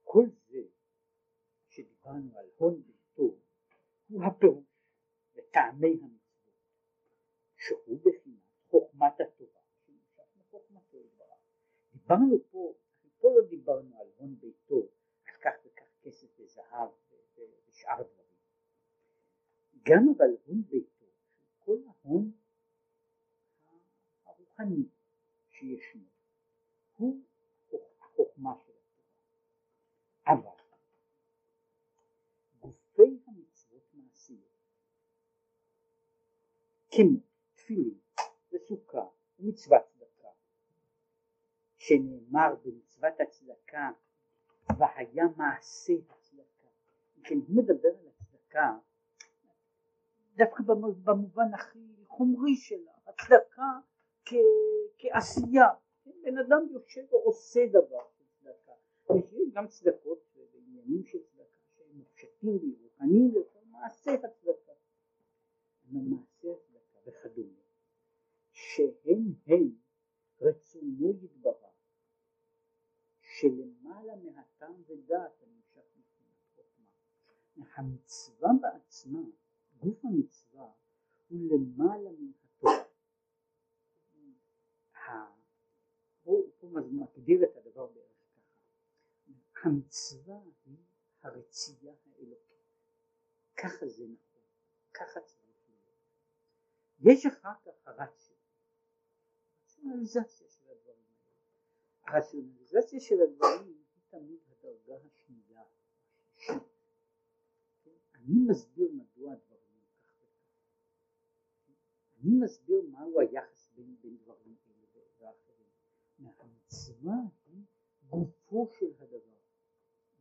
[0.04, 0.62] כל זה
[1.68, 3.38] שדיברנו על הון ביתו
[4.10, 4.66] הוא הפירוש
[5.36, 6.54] לטעמי המצוות,
[7.58, 11.40] שהוא בחינת חוכמת התורה, שנמשך מחוכמתו יתברך.
[11.94, 12.74] דיברנו פה,
[13.20, 14.90] פה לא דיברנו על הון ביתו,
[15.26, 16.90] על כך וכך כסף וזהב
[17.68, 18.30] ושאר דברים.
[19.84, 21.06] גם אבל הון ביתו,
[21.60, 22.32] כל ההון
[24.60, 24.84] הרוחני
[25.50, 26.02] שישנו,
[26.96, 27.22] הוא
[28.02, 29.08] החוכמה של התורה.
[30.28, 30.64] אבל
[32.60, 34.60] גופי המצוות מעשיות,
[36.92, 37.20] כמו
[37.54, 38.00] תפילין
[38.52, 39.06] וסוכה
[39.40, 40.30] ומצוות צדקה,
[41.78, 43.92] שנאמר במצוות הצדקה
[44.80, 46.68] והיה מעשה הצדקה.
[47.24, 48.78] כשהוא מדבר על הצדקה,
[50.36, 50.64] דווקא
[51.04, 53.80] במובן הכי חומרי שלה, הצדקה
[54.98, 55.68] כעשייה,
[56.04, 56.12] כן?
[56.24, 58.72] בן אדם יושב ועושה דבר של צדקה,
[59.16, 64.72] יש גם צדקות ועניינים של צדקה שהם מופשטים ורוחניים ויותר מעשה הצדקה,
[65.92, 67.62] מעשה הצדקה וכדומה,
[68.52, 69.72] שהם הם
[70.42, 71.70] רצונו יתברך
[73.22, 77.66] שלמעלה מהטעם ודעת הנמשך מבחינת חוכמה.
[77.76, 79.24] המצווה בעצמה,
[79.80, 80.72] גוף המצווה,
[81.30, 82.32] הוא למעלה מן
[86.24, 89.68] הוא פה מגדיר את הדבר בערך ככה.
[89.68, 90.78] המצווה היא
[91.22, 92.50] הרצייה האלוקית.
[93.58, 94.42] ככה זה נכון,
[94.94, 96.00] ככה צריך להיות.
[97.00, 98.36] יש אחר כך הרציו,
[99.64, 101.38] רציונליזציה של הדברים האלה.
[102.04, 105.64] הרציונליזציה של הדברים היא תמיד הדרגה השנייה.
[108.16, 110.54] אני מסביר מדוע הדברים הם כך וכך.
[112.20, 114.86] אני מסביר מהו היחס בין, בין דברים אלה
[115.20, 115.70] ואחרים.
[116.90, 117.14] המצווה
[117.46, 117.64] היא
[118.10, 119.40] גופו של הדבר,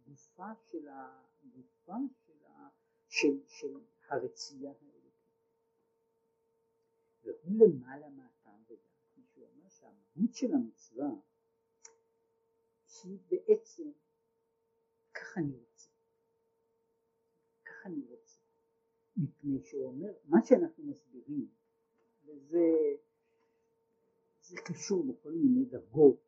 [0.06, 2.68] גופה של, ה, גופה של, ה,
[3.08, 5.08] של, של הרצייה האלוקית.
[7.22, 8.78] והוא למעלה מהטעם ודעת.
[9.16, 11.10] מישהו אומר שהמהות של המצווה
[13.04, 13.90] היא בעצם
[15.14, 15.90] ככה אני רוצה.
[17.64, 18.40] ככה אני רוצה.
[19.16, 21.48] מפני שהוא אומר, מה שאנחנו מסבירים,
[22.24, 22.96] וזה
[24.40, 26.27] זה קשור בכל מיני דרגות,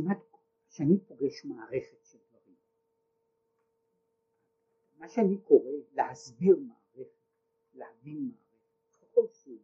[0.00, 0.18] כמעט
[0.68, 2.56] כשאני פוגש מערכת של דברים,
[4.96, 7.10] מה שאני קורא להסביר מערכת,
[7.74, 9.62] להבין מערכת, בכל סוג,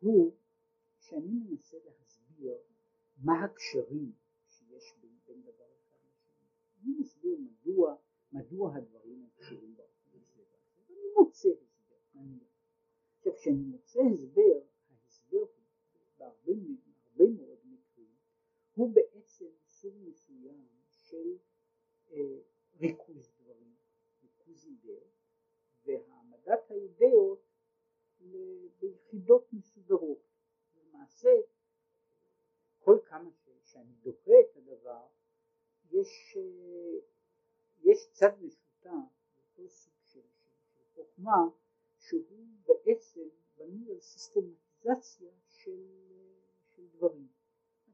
[0.00, 0.32] הוא
[0.98, 2.58] שאני מנסה להסביר
[3.16, 4.12] מה הקשרים
[4.48, 6.46] שיש בין, בין דבר אחד לשני.
[6.82, 7.96] אני מסביר מדוע,
[8.32, 10.42] מדוע הדברים הם קשורים באופן הזה.
[10.88, 11.96] ואני מוצא הסבר.
[13.18, 15.44] עכשיו כשאני מוצא הסבר, ההסבר
[16.18, 16.52] בהרבה
[17.18, 18.14] מאוד מקרים
[18.74, 19.19] הוא בעצם
[19.80, 21.36] סוג מסוים של
[22.10, 22.38] אה,
[22.80, 23.74] ריכוז דברים,
[24.22, 25.12] ריכוז אידאות,
[25.84, 27.38] והעמדת האידאות
[28.80, 30.18] ביחידות מסודרות.
[30.74, 31.28] למעשה
[32.78, 33.30] כל כמה
[33.62, 35.06] שאני דוחה את הדבר
[35.90, 36.98] יש, אה,
[37.82, 38.88] יש צד משותף
[39.34, 41.48] באותו סוג של, של, של חוכמה
[41.98, 45.86] שהוא בעצם בנוי על סיסטמטיזציה של,
[46.66, 47.28] של דברים.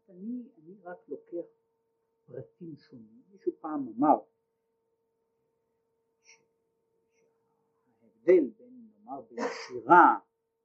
[0.09, 1.46] אני, אני רק לוקח
[2.27, 4.18] פרטים שונים, מישהו פעם אמר
[7.83, 9.22] שההבדל בין נאמר
[9.87, 10.18] שירה,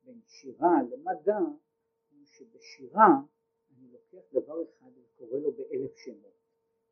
[0.04, 3.08] בין שירה למדע הוא שבשירה
[3.78, 6.42] אני לוקח דבר אחד וקורא לו באלף שמות.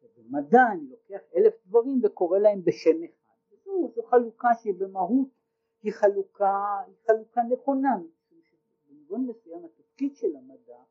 [0.01, 3.33] ובמדע אני לוקח אלף דברים וקורא להם בשם אחד.
[3.51, 5.29] וזו זו חלוקה שהיא במהות
[5.83, 6.53] היא חלוקה,
[6.87, 7.97] היא חלוקה נכונה
[8.87, 10.83] במובן מסוים התפקיד של המדע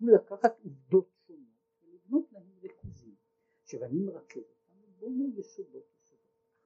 [0.00, 1.44] הוא לקחת עובדות שונות
[1.82, 3.14] ולבנות להן ריכוזים.
[3.62, 5.94] עכשיו אני מרכז אותם ובונה יסודות.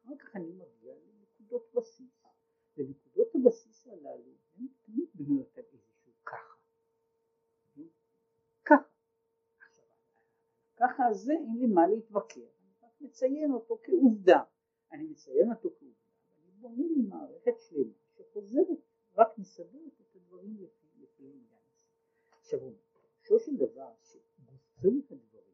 [0.04, 2.17] אחר כך אני מגיע לנקודות בסיס
[2.78, 6.54] ונקודות הבסיס הללו הן תמיד בנויות על איזשהו ככה.
[8.64, 8.88] ככה.
[10.76, 12.36] ככה הזה אין לי מה להתווכח.
[12.36, 14.42] אני רק מציין אותו כעובדה.
[14.92, 15.98] אני מציין אותו כעובדה
[16.30, 18.78] ואני בונה לי מערכת שלמה שחוזרת
[19.14, 20.86] רק מסדרת את הדברים לפי,
[21.18, 21.44] העניין
[22.38, 22.60] עכשיו
[23.22, 25.48] פירושו של דבר שגופי הדברים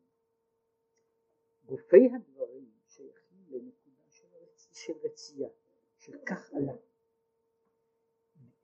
[1.65, 4.69] גופי הדברים שייכים לנקודה של, רצ...
[4.73, 5.49] של רצייה
[5.99, 6.73] של כך עלה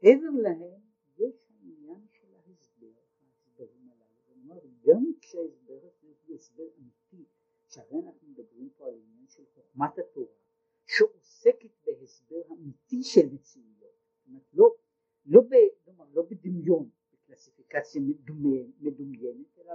[0.03, 0.81] מעבר להם
[1.19, 2.87] יש העניין של ההסבר
[3.23, 4.15] ההסברים הללו.
[4.27, 7.25] כלומר גם כשההסבר הזה הוא הסבר אמיתי
[7.69, 10.35] שהרי אנחנו מדברים פה על עניין של חוכמת התורה
[10.87, 13.95] שעוסקת בהסבר אמיתי של מציאויות.
[14.17, 14.75] זאת אומרת לא,
[15.27, 15.43] לא,
[16.13, 16.91] לא בדמיון
[17.31, 18.01] קלסיפיקציה
[18.81, 19.73] מדומיינת אלא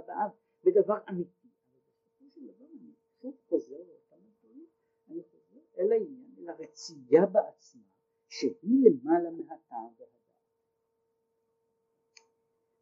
[0.64, 4.66] בדבר אמיתי אבל בסופו של דבר אני שוב חוזר לאותם הדברים
[5.08, 7.82] אני חוזר אל העניין אל הרצייה בעצמה
[8.28, 10.16] שהיא למעלה מהטעם והדעת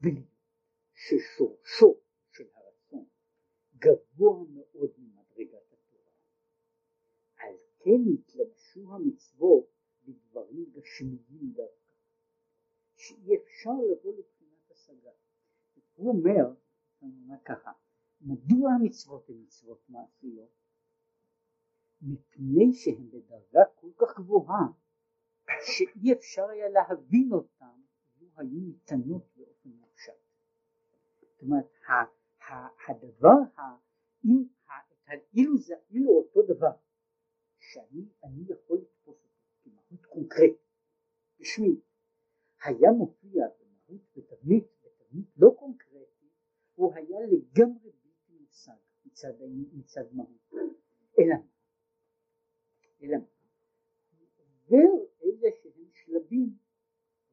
[0.00, 0.28] ולהיות
[0.94, 3.06] ששורשו של הרצון
[3.76, 6.12] גבוה מאוד ממדרגת התורה
[7.36, 9.70] על כן התלבשו המצוות
[10.04, 11.94] בדברים גשמיים דווקא
[12.96, 14.14] שאי אפשר לבוא
[14.74, 15.10] השגה.
[16.04, 16.54] הוא אומר,
[16.98, 17.72] הוא אומר ככה,
[18.20, 20.50] מדוע המצוות הן מצוות מעשיות?
[22.02, 24.66] מפני שהן בדרגה כל כך גבוהה
[25.60, 27.80] שאי אפשר היה להבין אותן
[28.20, 30.12] לו היו ניתנות באופן מופשט.
[31.20, 31.72] זאת אומרת,
[32.88, 33.36] הדבר,
[35.34, 36.72] אילו זה, אילו אותו דבר
[37.58, 39.28] שאני יכול לתפוס אותו
[39.62, 40.56] כמהות קונקרטית,
[41.40, 41.80] בשמי,
[42.64, 45.83] היה מופיע במהות, בתבנית, בתבנית לא קונקרטית,
[46.74, 48.72] הוא היה לגמרי בלתי מושג
[49.04, 49.32] מצד,
[49.72, 50.52] מצד מהות.
[51.18, 51.34] אלא?
[53.02, 53.24] אלא מה?
[54.64, 56.58] עובר איזה שהם שלבים,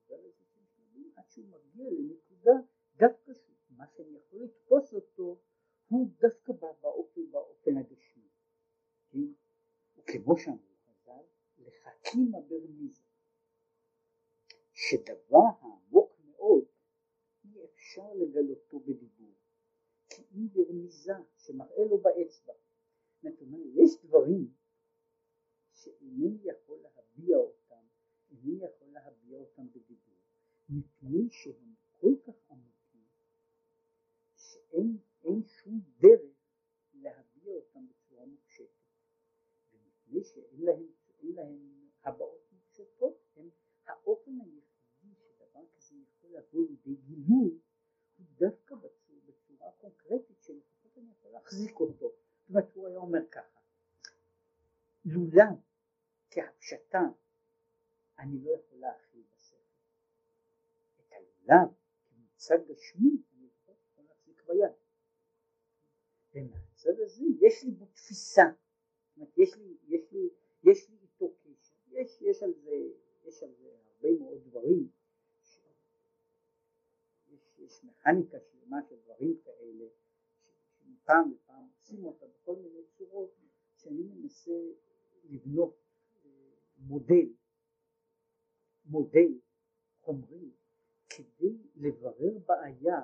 [0.02, 2.52] עובר איזה שהם שלבים עד שהוא מגיע לנקודה
[2.96, 3.32] דווקא
[3.70, 5.38] מה שאני יכול לתפוס אותו
[5.88, 8.28] הוא דווקא באופן, באופן הגשמי.
[9.10, 9.28] כן?
[9.98, 11.24] וכמו שאמרו חז"ל,
[11.58, 13.02] לחכימה ברמיזה,
[14.74, 16.66] שדבר העמוק מאוד
[17.92, 19.34] אפשר לגלותו בדיבור,
[20.32, 22.54] אם ברמיזה שמראה לו באצבע.
[23.24, 24.54] זאת אומרת, יש דברים
[25.72, 27.84] שאינני יכול להביע אותם,
[28.32, 30.20] אינני יכול להביע אותם בדיבור,
[30.70, 33.06] מפני שהם כל כך עמוקים,
[34.36, 34.98] שאין
[35.46, 36.36] שום דרך
[36.94, 38.68] להביע אותם בצורה מופשטת.
[39.74, 40.86] ומפני שאין להם,
[41.24, 43.50] להם הבעות מופשטות, הם
[43.86, 47.60] האופן היחידי שדבר כזה יכול לבוא לידי גילוי,
[48.42, 52.12] דווקא בצורה, קונקרטית שלפחות אני יכול להחזיק אותו.
[52.40, 53.60] זאת אומרת, הוא היה אומר ככה,
[55.06, 55.56] לולב
[56.32, 57.02] כהפשטה
[58.20, 59.56] אני לא יכול להכיל בספר.
[61.00, 61.70] את הלולב
[62.10, 64.72] כמוצג גשמי אני לא יכול להחזיק ביד.
[66.34, 70.30] ומהצד הזה יש לי בו תפיסה, זאת אומרת יש לי, יש לי,
[70.64, 72.72] יש לי איתו קשר, יש, יש על זה,
[73.26, 75.01] יש על זה הרבה מאוד דברים,
[77.84, 79.86] מכניקה שלמה של דברים כאלה,
[80.78, 83.30] שמפעם לפעם עושים אותה בכל מיני צורות,
[83.76, 84.60] שאני מנסה
[85.24, 85.76] לבנות
[86.26, 86.30] אה,
[86.78, 87.28] מודל,
[88.86, 89.40] מודל
[90.02, 90.52] חומרי,
[91.10, 93.02] כדי לברר בעיה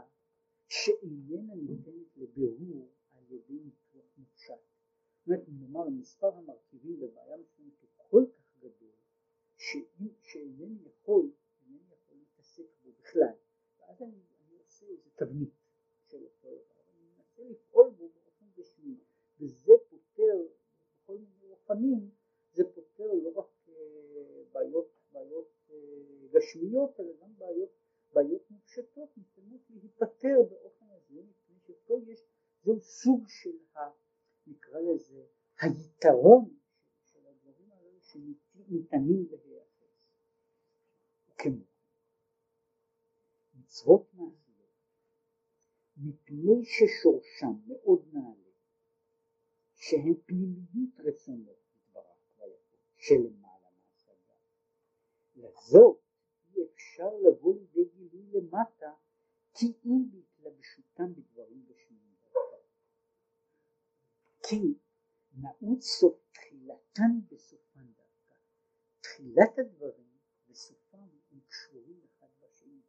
[0.67, 4.53] שאיננה ניתנת לבירור על ידי ניתוח מופשט.
[4.53, 8.95] זאת אומרת, נאמר, מספר המרכיבים בבעיה מסוימת הוא כל כך גדול,
[9.57, 13.33] שאינני יכול, אינני יכול להתעסק בו בכלל.
[13.79, 15.53] ואז אני, אני עושה איזה תבנית
[16.03, 18.95] של אותו דבר, אני מנסה לפעול בו באופן גשמי,
[19.39, 20.37] וזה פותר
[21.03, 22.09] בכל מיני אופנים,
[22.53, 25.75] זה פותר לא רק אה, בעיות, בעיות אה,
[26.31, 27.69] גשמיות, אלא גם בעיות,
[28.13, 32.27] בעיות מופשטות, ניתנות להיפטר באופן הזה, מפני שפה יש
[32.63, 33.79] זהו סוג של ה...
[34.47, 35.25] נקרא לזה
[35.61, 36.57] היתרון
[37.03, 40.07] של הדברים האלה שניתנים להיאחז.
[41.37, 41.63] כמו
[43.53, 44.37] מצוות מעשיות
[45.97, 48.51] מפני ששורשם מאוד נעלה
[49.73, 52.55] שהם פנימיות רצונות בדבריו ויכול
[52.97, 54.35] שלמעלה מהשגה
[55.35, 55.99] לזאת
[56.55, 58.93] אי אפשר לבוא לידי גילוי למטה
[59.53, 62.07] כי אם בהתלבשותם בדברים גשמיים
[64.49, 64.73] כי
[65.41, 68.33] נעוץ סוף תחילתן בסופן דווקא.
[69.01, 70.17] תחילת הדברים
[70.49, 72.81] וסופם הם קשורים אחד בשני.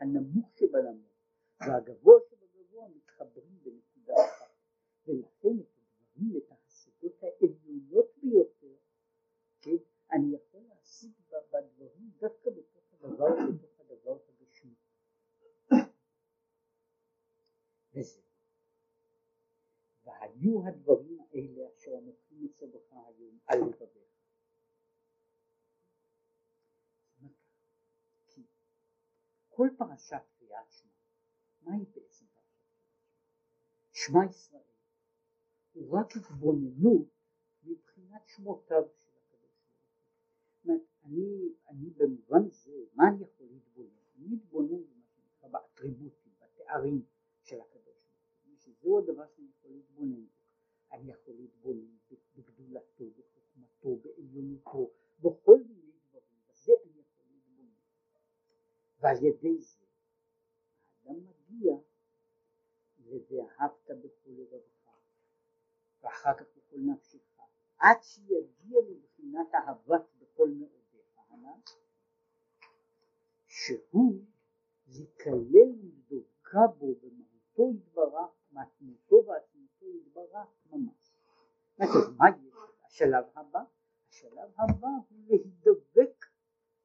[0.00, 1.12] הנמוך שבנמוך
[1.60, 2.14] והגבוה
[3.22, 4.50] מתחברים בנקודה אחת.
[5.06, 8.76] ולכן את הדברים, את ההשגות העליונות ביותר,
[9.60, 9.76] כן,
[10.12, 11.12] אני יכול להשיג
[11.52, 14.74] בדברים דווקא בתוך הדבר, בתוך הדבר הגשמי.
[17.94, 18.22] וזה
[20.04, 24.12] והיו הדברים האלה אשר אנוכי מצווך היום על לבביך.
[29.48, 30.92] כל פרשת קריאת שמע,
[31.60, 32.26] מהי בעצם
[33.92, 34.24] שמע?
[34.30, 34.62] ישראל
[35.72, 37.08] הוא רק התבוננות
[37.64, 39.56] מבחינת שמותיו של הקדוש
[40.64, 41.52] ברוך הוא.
[41.68, 43.88] אני, במובן זה, מה אני יכול להתבונן?
[44.16, 47.02] אני מתבונן במה שנקרא באטריבוטים, בתארים
[47.42, 47.82] של הקדוש
[48.62, 50.42] שזהו הדבר שאני יכול להתבונן בו.
[50.92, 51.96] אני יכול להתבונן
[52.36, 54.90] בגדולתו, בחוכמתו, בעליונותו,
[55.20, 57.68] בכל מיני דברים, בזה אני יכול להתבונן.
[59.00, 59.84] ועל ידי זה
[61.04, 61.76] האדם מגיע
[63.12, 64.96] ל"ואהבת בכל לבבך",
[66.02, 67.18] ואחר כך בכל נפשך,
[67.78, 70.82] עד שיגיע לבחינת אהבת בכל מאודיך,
[73.52, 74.14] שהוא
[74.88, 81.14] ייכלל לדבקה בו במהותו יתברך מעצמותו ועצמותו יתברך ממש.
[82.18, 82.52] מה יש?
[82.86, 83.62] השלב הבא,
[84.08, 86.26] השלב הבא הוא להידבק,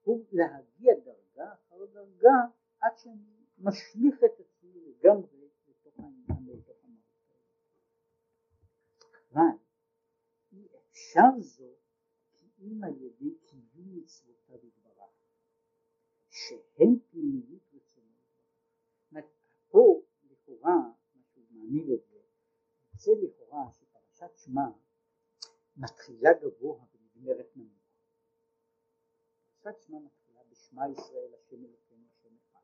[0.04, 2.36] הוא להגיע דרגה אחר דרגה
[2.82, 7.04] עד שאני משליך את עצמי לגמרי לתוך העניין, לתוך המהות.
[9.38, 9.58] אבל
[10.52, 11.78] אי אפשר זאת
[12.34, 15.10] כי אם על ידי קיום מצוותיו יתברך,
[16.30, 18.18] שהם פנימיות רצונות.
[19.70, 20.78] פה לכאורה
[21.52, 22.20] מעמיד את זה,
[22.94, 24.62] יוצא לכאורה שפרשת שמע
[25.78, 27.88] מתחילה גבוה ונגמרת נמוך.
[29.62, 32.62] פרשת שמע מתחילה בשמע ישראל השם אלוקינו השם אחד,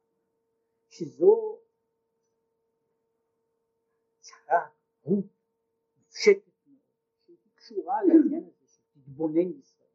[0.89, 1.59] שזו
[4.19, 4.69] הצהרה,
[5.03, 5.25] רות,
[5.97, 6.52] מופשטת
[7.63, 9.87] קשורה לעניין הזה של תתבונן ישראל.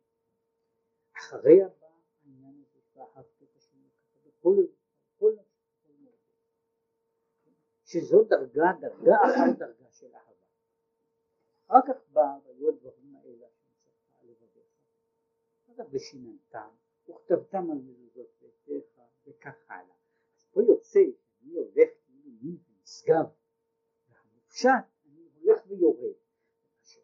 [1.16, 1.86] אחריה בא
[2.22, 3.78] העניין הזה ואהבת את השם
[4.26, 4.56] בכל
[5.18, 5.32] כל
[7.84, 10.46] שזו דרגה, דרגה אחר דרגה של אהבה.
[11.66, 14.72] אחר כך בא, והיו הדברים האלה שמצפה לבביך.
[15.64, 16.68] אחר כך ושיננתם,
[17.08, 19.94] וכתבתם על מזוזות ביתך, וכך הלאה.
[20.36, 23.26] אז פה יוצא שאני הולך כאילו מין ונשגב,
[24.10, 24.70] והמופשט
[25.06, 26.27] אני הולך ויורד.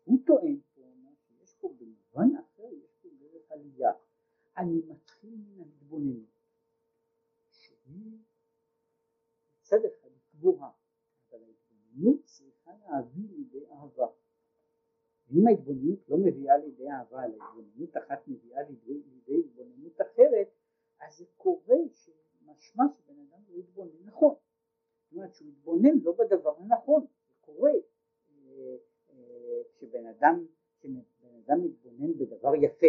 [0.06, 0.60] מה שהוא טוען
[1.16, 3.92] שיש פה במובן אחר, יש פה דרך עלייה.
[4.56, 6.28] אני מתחיל מן ההתבוננות,
[7.50, 8.18] שהיא
[9.60, 10.70] מצד אחד גבוהה,
[11.30, 14.06] אבל ההתבוננות צריכה להביא לידי אהבה.
[15.28, 20.48] ואם ההתבוננות לא מביאה לידי אהבה, אלא התבוננות אחת מביאה לידי, לידי התבוננות אחרת,
[21.00, 24.34] אז זה קורה שמשמע שבן אדם לא יתבונן נכון.
[25.04, 27.72] זאת אומרת שהוא יתבונן לא בדבר הנכון, זה קורה
[29.74, 30.46] כשבן אדם,
[30.78, 32.86] כשבן אדם מתבונן בדבר יפה,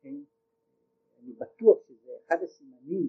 [0.00, 0.14] כן?
[1.18, 3.08] אני בטוח שזה אחד הסימנים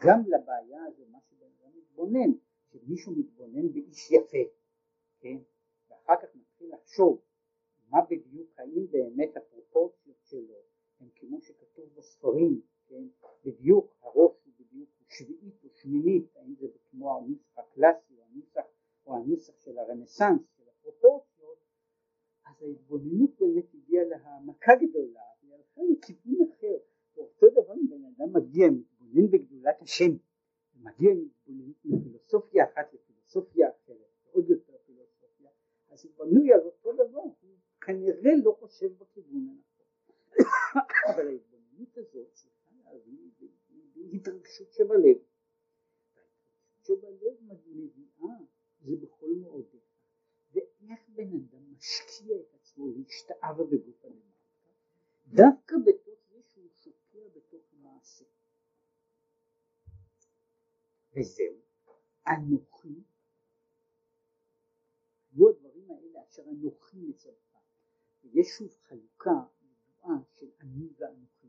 [0.00, 2.30] גם לבעיה הזו, מה שבן אדם מתבונן,
[2.72, 4.50] שמישהו מתבונן באיש יפה,
[5.20, 5.36] כן?
[5.90, 7.20] ואחר כך מתחיל לחשוב
[7.90, 10.54] מה בדיוק, האם באמת הפרופורציות שלו
[11.00, 13.04] הן כמו שכתוב בספרים, כן?
[13.44, 18.14] בדיוק הראש הוא בדיוק שביעית או שמינית, האם זה כמו הנוסח הקלאסי
[19.06, 20.57] או הנוסח, של הרנסאנס,
[20.88, 21.58] הפרופורציות,
[22.46, 26.76] אז ההתבוננות באמת הגיעה להעמקה גדולה, והיא הלכה לכיוון אחר,
[27.16, 30.12] ואותו דבר אם בן אדם מגיע, מתבונן בגדולת השם,
[30.74, 31.10] מגיע
[31.84, 35.50] מפילוסופיה אחת לפילוסופיה אחרת, עוד יותר פילוסופיה,
[35.88, 37.34] אז הוא בנוי על אותו דבר, הוא
[37.80, 39.86] כנראה לא חושב בכיוון הנכון.
[41.14, 43.30] אבל ההתבוננות הזאת צריכה להביא
[43.96, 45.16] להתרגשות שבלב.
[46.82, 48.38] שבלב מביאה
[48.80, 49.77] זה בכל מאודיך.
[50.80, 54.28] ואיך בן אדם משקיע את עצמו להשתאווה בגוף הנמלכה,
[55.26, 58.24] דווקא בתוך זה שהוא שוקע בתוך המעשה.
[61.16, 61.56] וזהו,
[62.26, 63.02] אנוכי,
[65.32, 67.62] היו הדברים האלה אשר אנוכי מצווך,
[68.24, 69.30] ויש שוב חלוקה
[69.62, 71.48] ידועה של אני ואנוכי.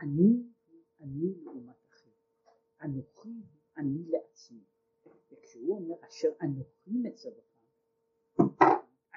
[0.00, 2.10] אני הוא אני לעומת אחר,
[2.82, 4.64] אנוכי הוא אני לעצמי,
[5.32, 7.53] וכשהוא אומר אשר אנוכי מצווך,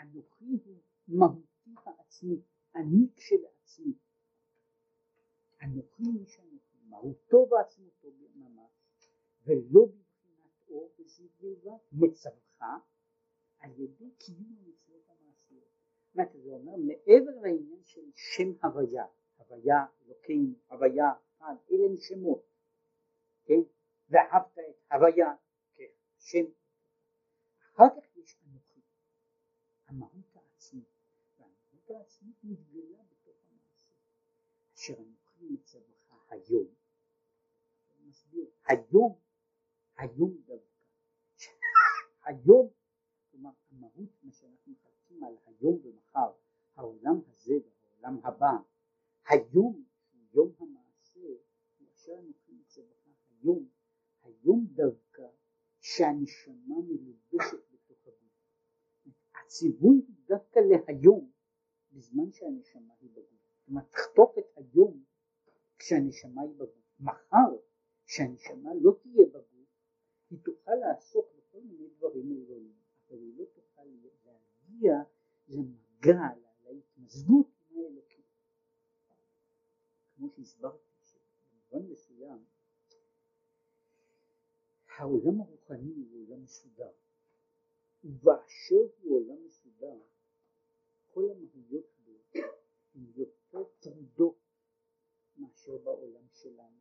[0.02, 2.42] אנוכי הוא מהותי העצמי,
[2.76, 3.94] אני כשלעצמי.
[5.64, 8.72] אנוכי מי שאנוכי, מהותו ועצמותו ממש,
[9.46, 12.48] ולא בבחינת אור וזיו בלבד, מצווך
[13.60, 15.70] על ידי קיום המצוות המעשיות.
[16.06, 19.06] זאת אומרת, זה אומר מעבר לעניין של שם הוויה,
[19.38, 21.06] הוויה אלוקים, הוויה
[21.38, 22.44] אחד, אלה הם שמות,
[23.46, 23.62] כן?
[24.10, 25.34] ואהבת את הוויה
[26.18, 26.46] כשם.
[27.74, 28.82] אחר כך יש אנוכי,
[29.88, 30.98] המהות העצמית,
[31.88, 33.94] והמהות העצמית מתגלה בתוך המעשה,
[34.76, 36.68] אשר אנוכי מצווך היום.
[38.08, 39.20] מסביר, היום
[39.98, 40.86] היום דווקא.
[42.26, 42.70] היום,
[43.32, 46.32] כלומר המהות, מה שאנחנו מחלקים על היום ומחר,
[46.76, 48.58] העולם הזה והעולם הבא,
[49.30, 49.86] היום
[50.34, 51.20] יום המעשה,
[51.78, 52.98] הוא אשר אנוכי מצווך
[53.30, 53.70] היום,
[54.24, 55.28] היום דווקא
[55.80, 58.34] שהנשמה מלובשת בתוך הגוף.
[59.36, 61.37] הציווי הוא דווקא להיום,
[61.98, 63.48] בזמן שהנשמה היא בגוף.
[63.68, 65.04] אומרת, תחטוף את היום
[65.78, 66.88] כשהנשמה היא בגוף.
[67.00, 67.58] מחר,
[68.06, 69.68] כשהנשמה לא תהיה בגוף,
[70.30, 72.76] היא תוכל לעסוק בכל מיני דברים עליונים,
[73.10, 73.84] אבל היא לא תוכל
[74.26, 74.94] להגיע
[75.48, 76.22] למגע,
[76.66, 78.24] להתמזגות עם האלוקים.
[80.16, 82.44] כמו שהסברתי, שבמובן מסוים
[84.98, 86.92] העולם הרוחני הוא עולם מסודר,
[88.04, 89.98] ובאשר הוא עולם מסודר,
[91.18, 92.12] כל המהויות בו
[92.96, 94.38] הן יותר טרודות
[95.38, 96.78] מאשר בעולם שלנו.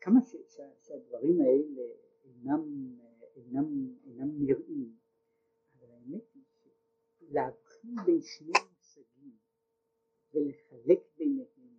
[0.00, 1.82] כמה ש, ש, שהדברים האלה
[2.24, 2.96] אינם,
[3.36, 4.96] אינם, אינם נראים,
[5.78, 6.42] אבל האמת היא
[7.18, 9.36] שלהבחין בין שני מושגים
[10.34, 11.78] ולחלק ביניהם,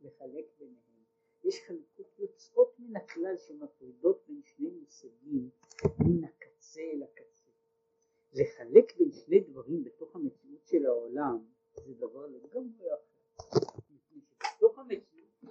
[0.00, 1.04] לחלק ביניהם,
[1.44, 5.50] יש חלוקות יוצאות מן הכלל שמפרידות בין שני מושגים
[5.98, 7.25] מן הקצה אל הקצה.
[8.40, 11.44] לחלק בין שני דברים בתוך המציאות של העולם
[11.86, 13.16] זה דבר לגמרי אחר.
[14.56, 15.46] שבתוך המציאות של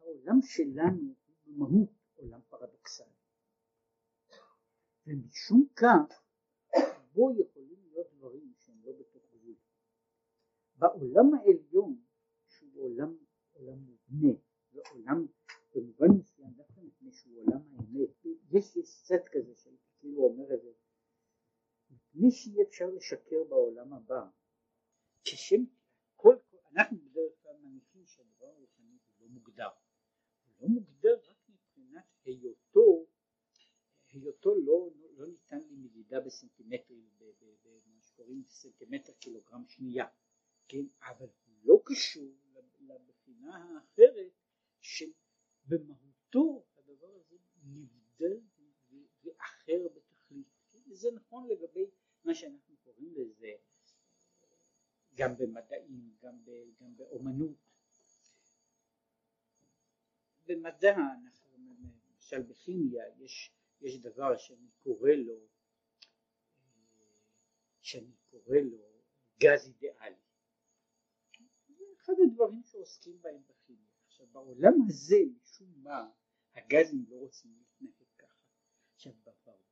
[0.00, 3.06] העולם שלנו הוא במהות עולם פרדוקסלי
[5.06, 6.22] ומשום כך
[7.12, 9.54] בו יכולים להיות דברים שהם לא בתוך גבול
[10.76, 11.96] בעולם העליון
[12.48, 13.16] שהוא עולם,
[13.52, 14.32] עולם מובנה
[14.72, 15.26] ועולם
[15.74, 20.70] במובן מסוים דווקא מפני שהוא עולם האמת יש סט כזה שהייתי כאילו אומר את זה
[21.90, 24.22] מפני שאי אפשר לשקר בעולם הבא?
[25.24, 25.64] כשם
[26.16, 26.36] כל,
[26.70, 29.68] אנחנו בדרך כלל מניחים שהדבר הרוחני הוא לא מוגדר.
[30.44, 33.06] הוא לא מוגדר רק מבחינת היותו
[34.08, 40.06] היותו לא, לא ניתן למדידה בסנטימטרים במה שקוראים סנטימטר קילוגרם שנייה
[40.68, 42.34] כן אבל הוא לא קשור
[42.80, 44.32] לבחינה האחרת
[44.80, 48.40] שבמהותו הדבר הזה נבדל
[49.24, 50.46] ואחר בתכלית
[50.86, 51.90] זה נכון לגבי
[52.24, 53.52] מה שאנחנו קוראים לזה
[55.14, 56.50] גם במדעים, גם, ב,
[56.80, 57.56] גם באומנות.
[60.46, 61.58] במדע, אנחנו,
[62.10, 65.48] למשל בכימיה, יש, יש דבר שאני קורא לו,
[67.80, 68.92] שאני קורא לו
[69.40, 70.16] גז אידיאלי.
[71.68, 73.92] זה אחד הדברים שעוסקים בהם בכימיה.
[74.06, 76.10] עכשיו בעולם הזה משום מה
[76.54, 78.46] הגזים לא רוצים להתנהג ככה.
[78.94, 79.12] עכשיו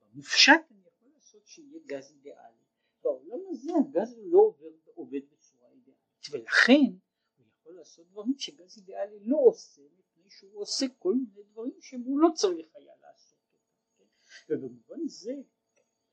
[0.00, 2.64] במופשט אני יכול לעשות שיהיה גז אידיאלי.
[3.02, 6.00] בעולם הזה הגז לא עובד, עובד בצורה אידיאלית
[6.30, 6.92] ולכן
[7.36, 12.20] הוא יכול לעשות דברים שגז אידיאלי לא עושה מפני שהוא עושה כל מיני דברים שהוא
[12.20, 13.58] לא צריך היה לעשות אותם
[13.98, 14.04] כן?
[14.50, 15.32] ובמובן זה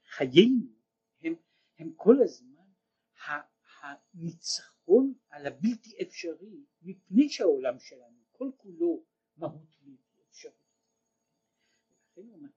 [0.06, 0.68] חיינו
[1.22, 1.34] הם,
[1.78, 2.68] הם כל הזמן
[3.82, 9.04] הניצחון על הבלתי אפשרי מפני שהעולם שלנו כל כולו
[9.38, 10.54] מהות בלתי אפשרית.
[12.12, 12.50] לכן הוא אומר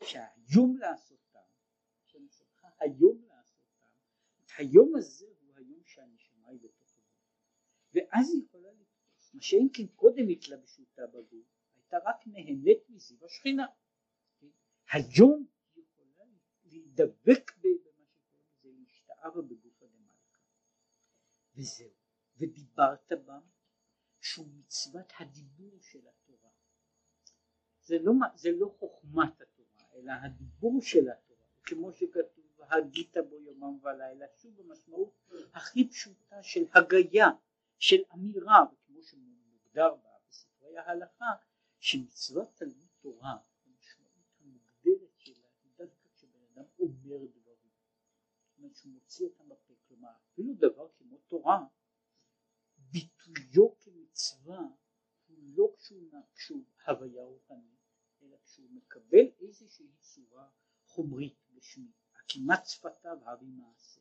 [0.00, 1.18] שהיום לעשות
[2.80, 3.88] היום לעשותם,
[4.56, 7.32] היום הזה הוא היום שהנשמה היא בתוך הגוף
[7.94, 13.66] ואז היא יכולה לתפוס מה שאם כן קודם התלבשותה בגוף הייתה רק נהנית מזיו השכינה
[14.98, 15.46] היום
[15.76, 16.24] יכולה
[16.64, 20.38] להידבק במה שקוראים לזה להשתער בגוף הדמלכה.
[21.54, 21.90] וזהו.
[22.36, 23.38] ודיברת בה
[24.20, 26.50] שהוא מצוות הדיבור של התורה.
[27.82, 31.44] זה לא, זה לא חוכמת התורה אלא הדיבור של התורה.
[31.62, 35.12] כמו שכתוב והגית בו יומם ולילה, שוב במשמעות
[35.54, 37.26] הכי פשוטה של הגיה,
[37.78, 39.94] של אמירה, וכמו שמוגדר
[40.28, 41.32] בספרי ההלכה,
[41.78, 43.36] שמצוות תלמוד תורה,
[43.66, 47.70] המשמעות המוגדרת שלה היא דווקא כשבן אדם אומר דברים,
[48.48, 51.64] זאת אומרת שהוא מוציא אותם בפה, כלומר אפילו דבר כמו תורה,
[52.76, 54.60] ביטויו כמצווה
[55.26, 57.80] הוא לא כשהוא, כשהוא הוויה רוחנית,
[58.22, 60.48] אלא כשהוא מקבל איזושהי צורה
[60.84, 61.38] חומרית
[62.48, 64.00] כמעט שפתיו הרי מעשה.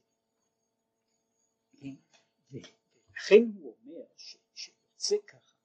[1.78, 1.96] כן?
[2.52, 4.06] ולכן הוא אומר
[4.54, 5.56] שיוצא ככה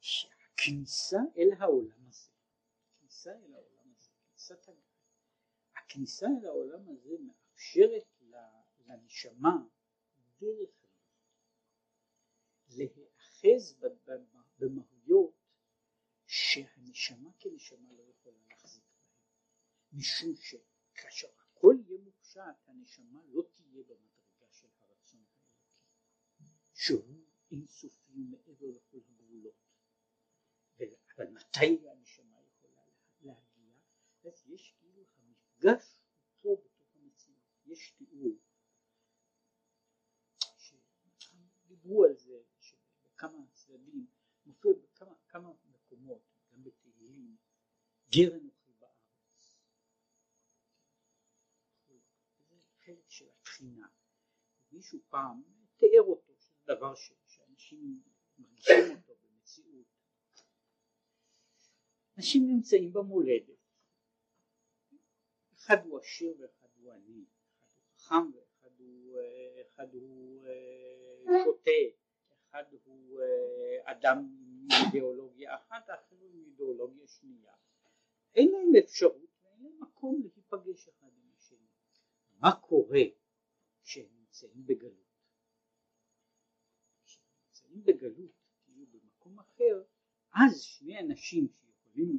[0.00, 2.30] שהכניסה אל העולם הזה,
[2.96, 4.68] הכניסה אל העולם הזה, כניסת
[5.74, 8.04] הכניסה אל העולם הזה מאפשרת
[8.86, 9.56] לנשמה
[10.40, 10.70] דרך
[12.68, 13.82] להיאחז
[14.58, 15.34] במהויות
[16.26, 21.28] שהנשמה כנשמה לא יכולה להחזיק בהן משום שכאשר
[22.36, 26.04] מופשט, הנשמה לא תהיה במדרגה של הרצון האלוקי,
[26.74, 29.54] שהוא אינסופי מעבר לכל הגבולות.
[31.16, 32.82] אבל מתי הנשמה יכולה
[33.20, 33.34] להגיע?
[34.24, 36.00] אז יש כאילו המפגש
[36.40, 38.36] פה בתוך המציאות, יש תיאור
[41.18, 42.42] שדיברו על זה
[43.04, 44.06] בכמה צדדים,
[44.46, 46.22] מופיע בכמה מקומות,
[46.52, 47.36] גם בתהילים,
[48.10, 48.45] גרן
[54.86, 55.42] מישהו פעם
[55.76, 58.02] תיאר אותו, שזה דבר ש, שאנשים
[58.38, 59.86] מרגישים אותו במציאות.
[62.16, 63.58] אנשים נמצאים במולדת,
[65.54, 67.24] אחד הוא עשיר ואחד הוא עני,
[67.58, 69.18] אחד הוא חכם ואחד הוא,
[69.60, 71.70] אחד הוא אה, שוטה,
[72.50, 77.54] אחד הוא אה, אדם עם אידיאולוגיה אחת, הוא עם אידיאולוגיה שנייה.
[78.34, 81.26] אין להם אפשרות ואין להם מקום להיפגש אחד עם
[82.40, 83.02] מה קורה
[83.82, 85.16] כשהם נמצאים בגלות?
[87.04, 88.32] כשהם נמצאים בגלות,
[88.64, 89.82] כאילו במקום אחר,
[90.34, 92.14] אז שני אנשים שיכולים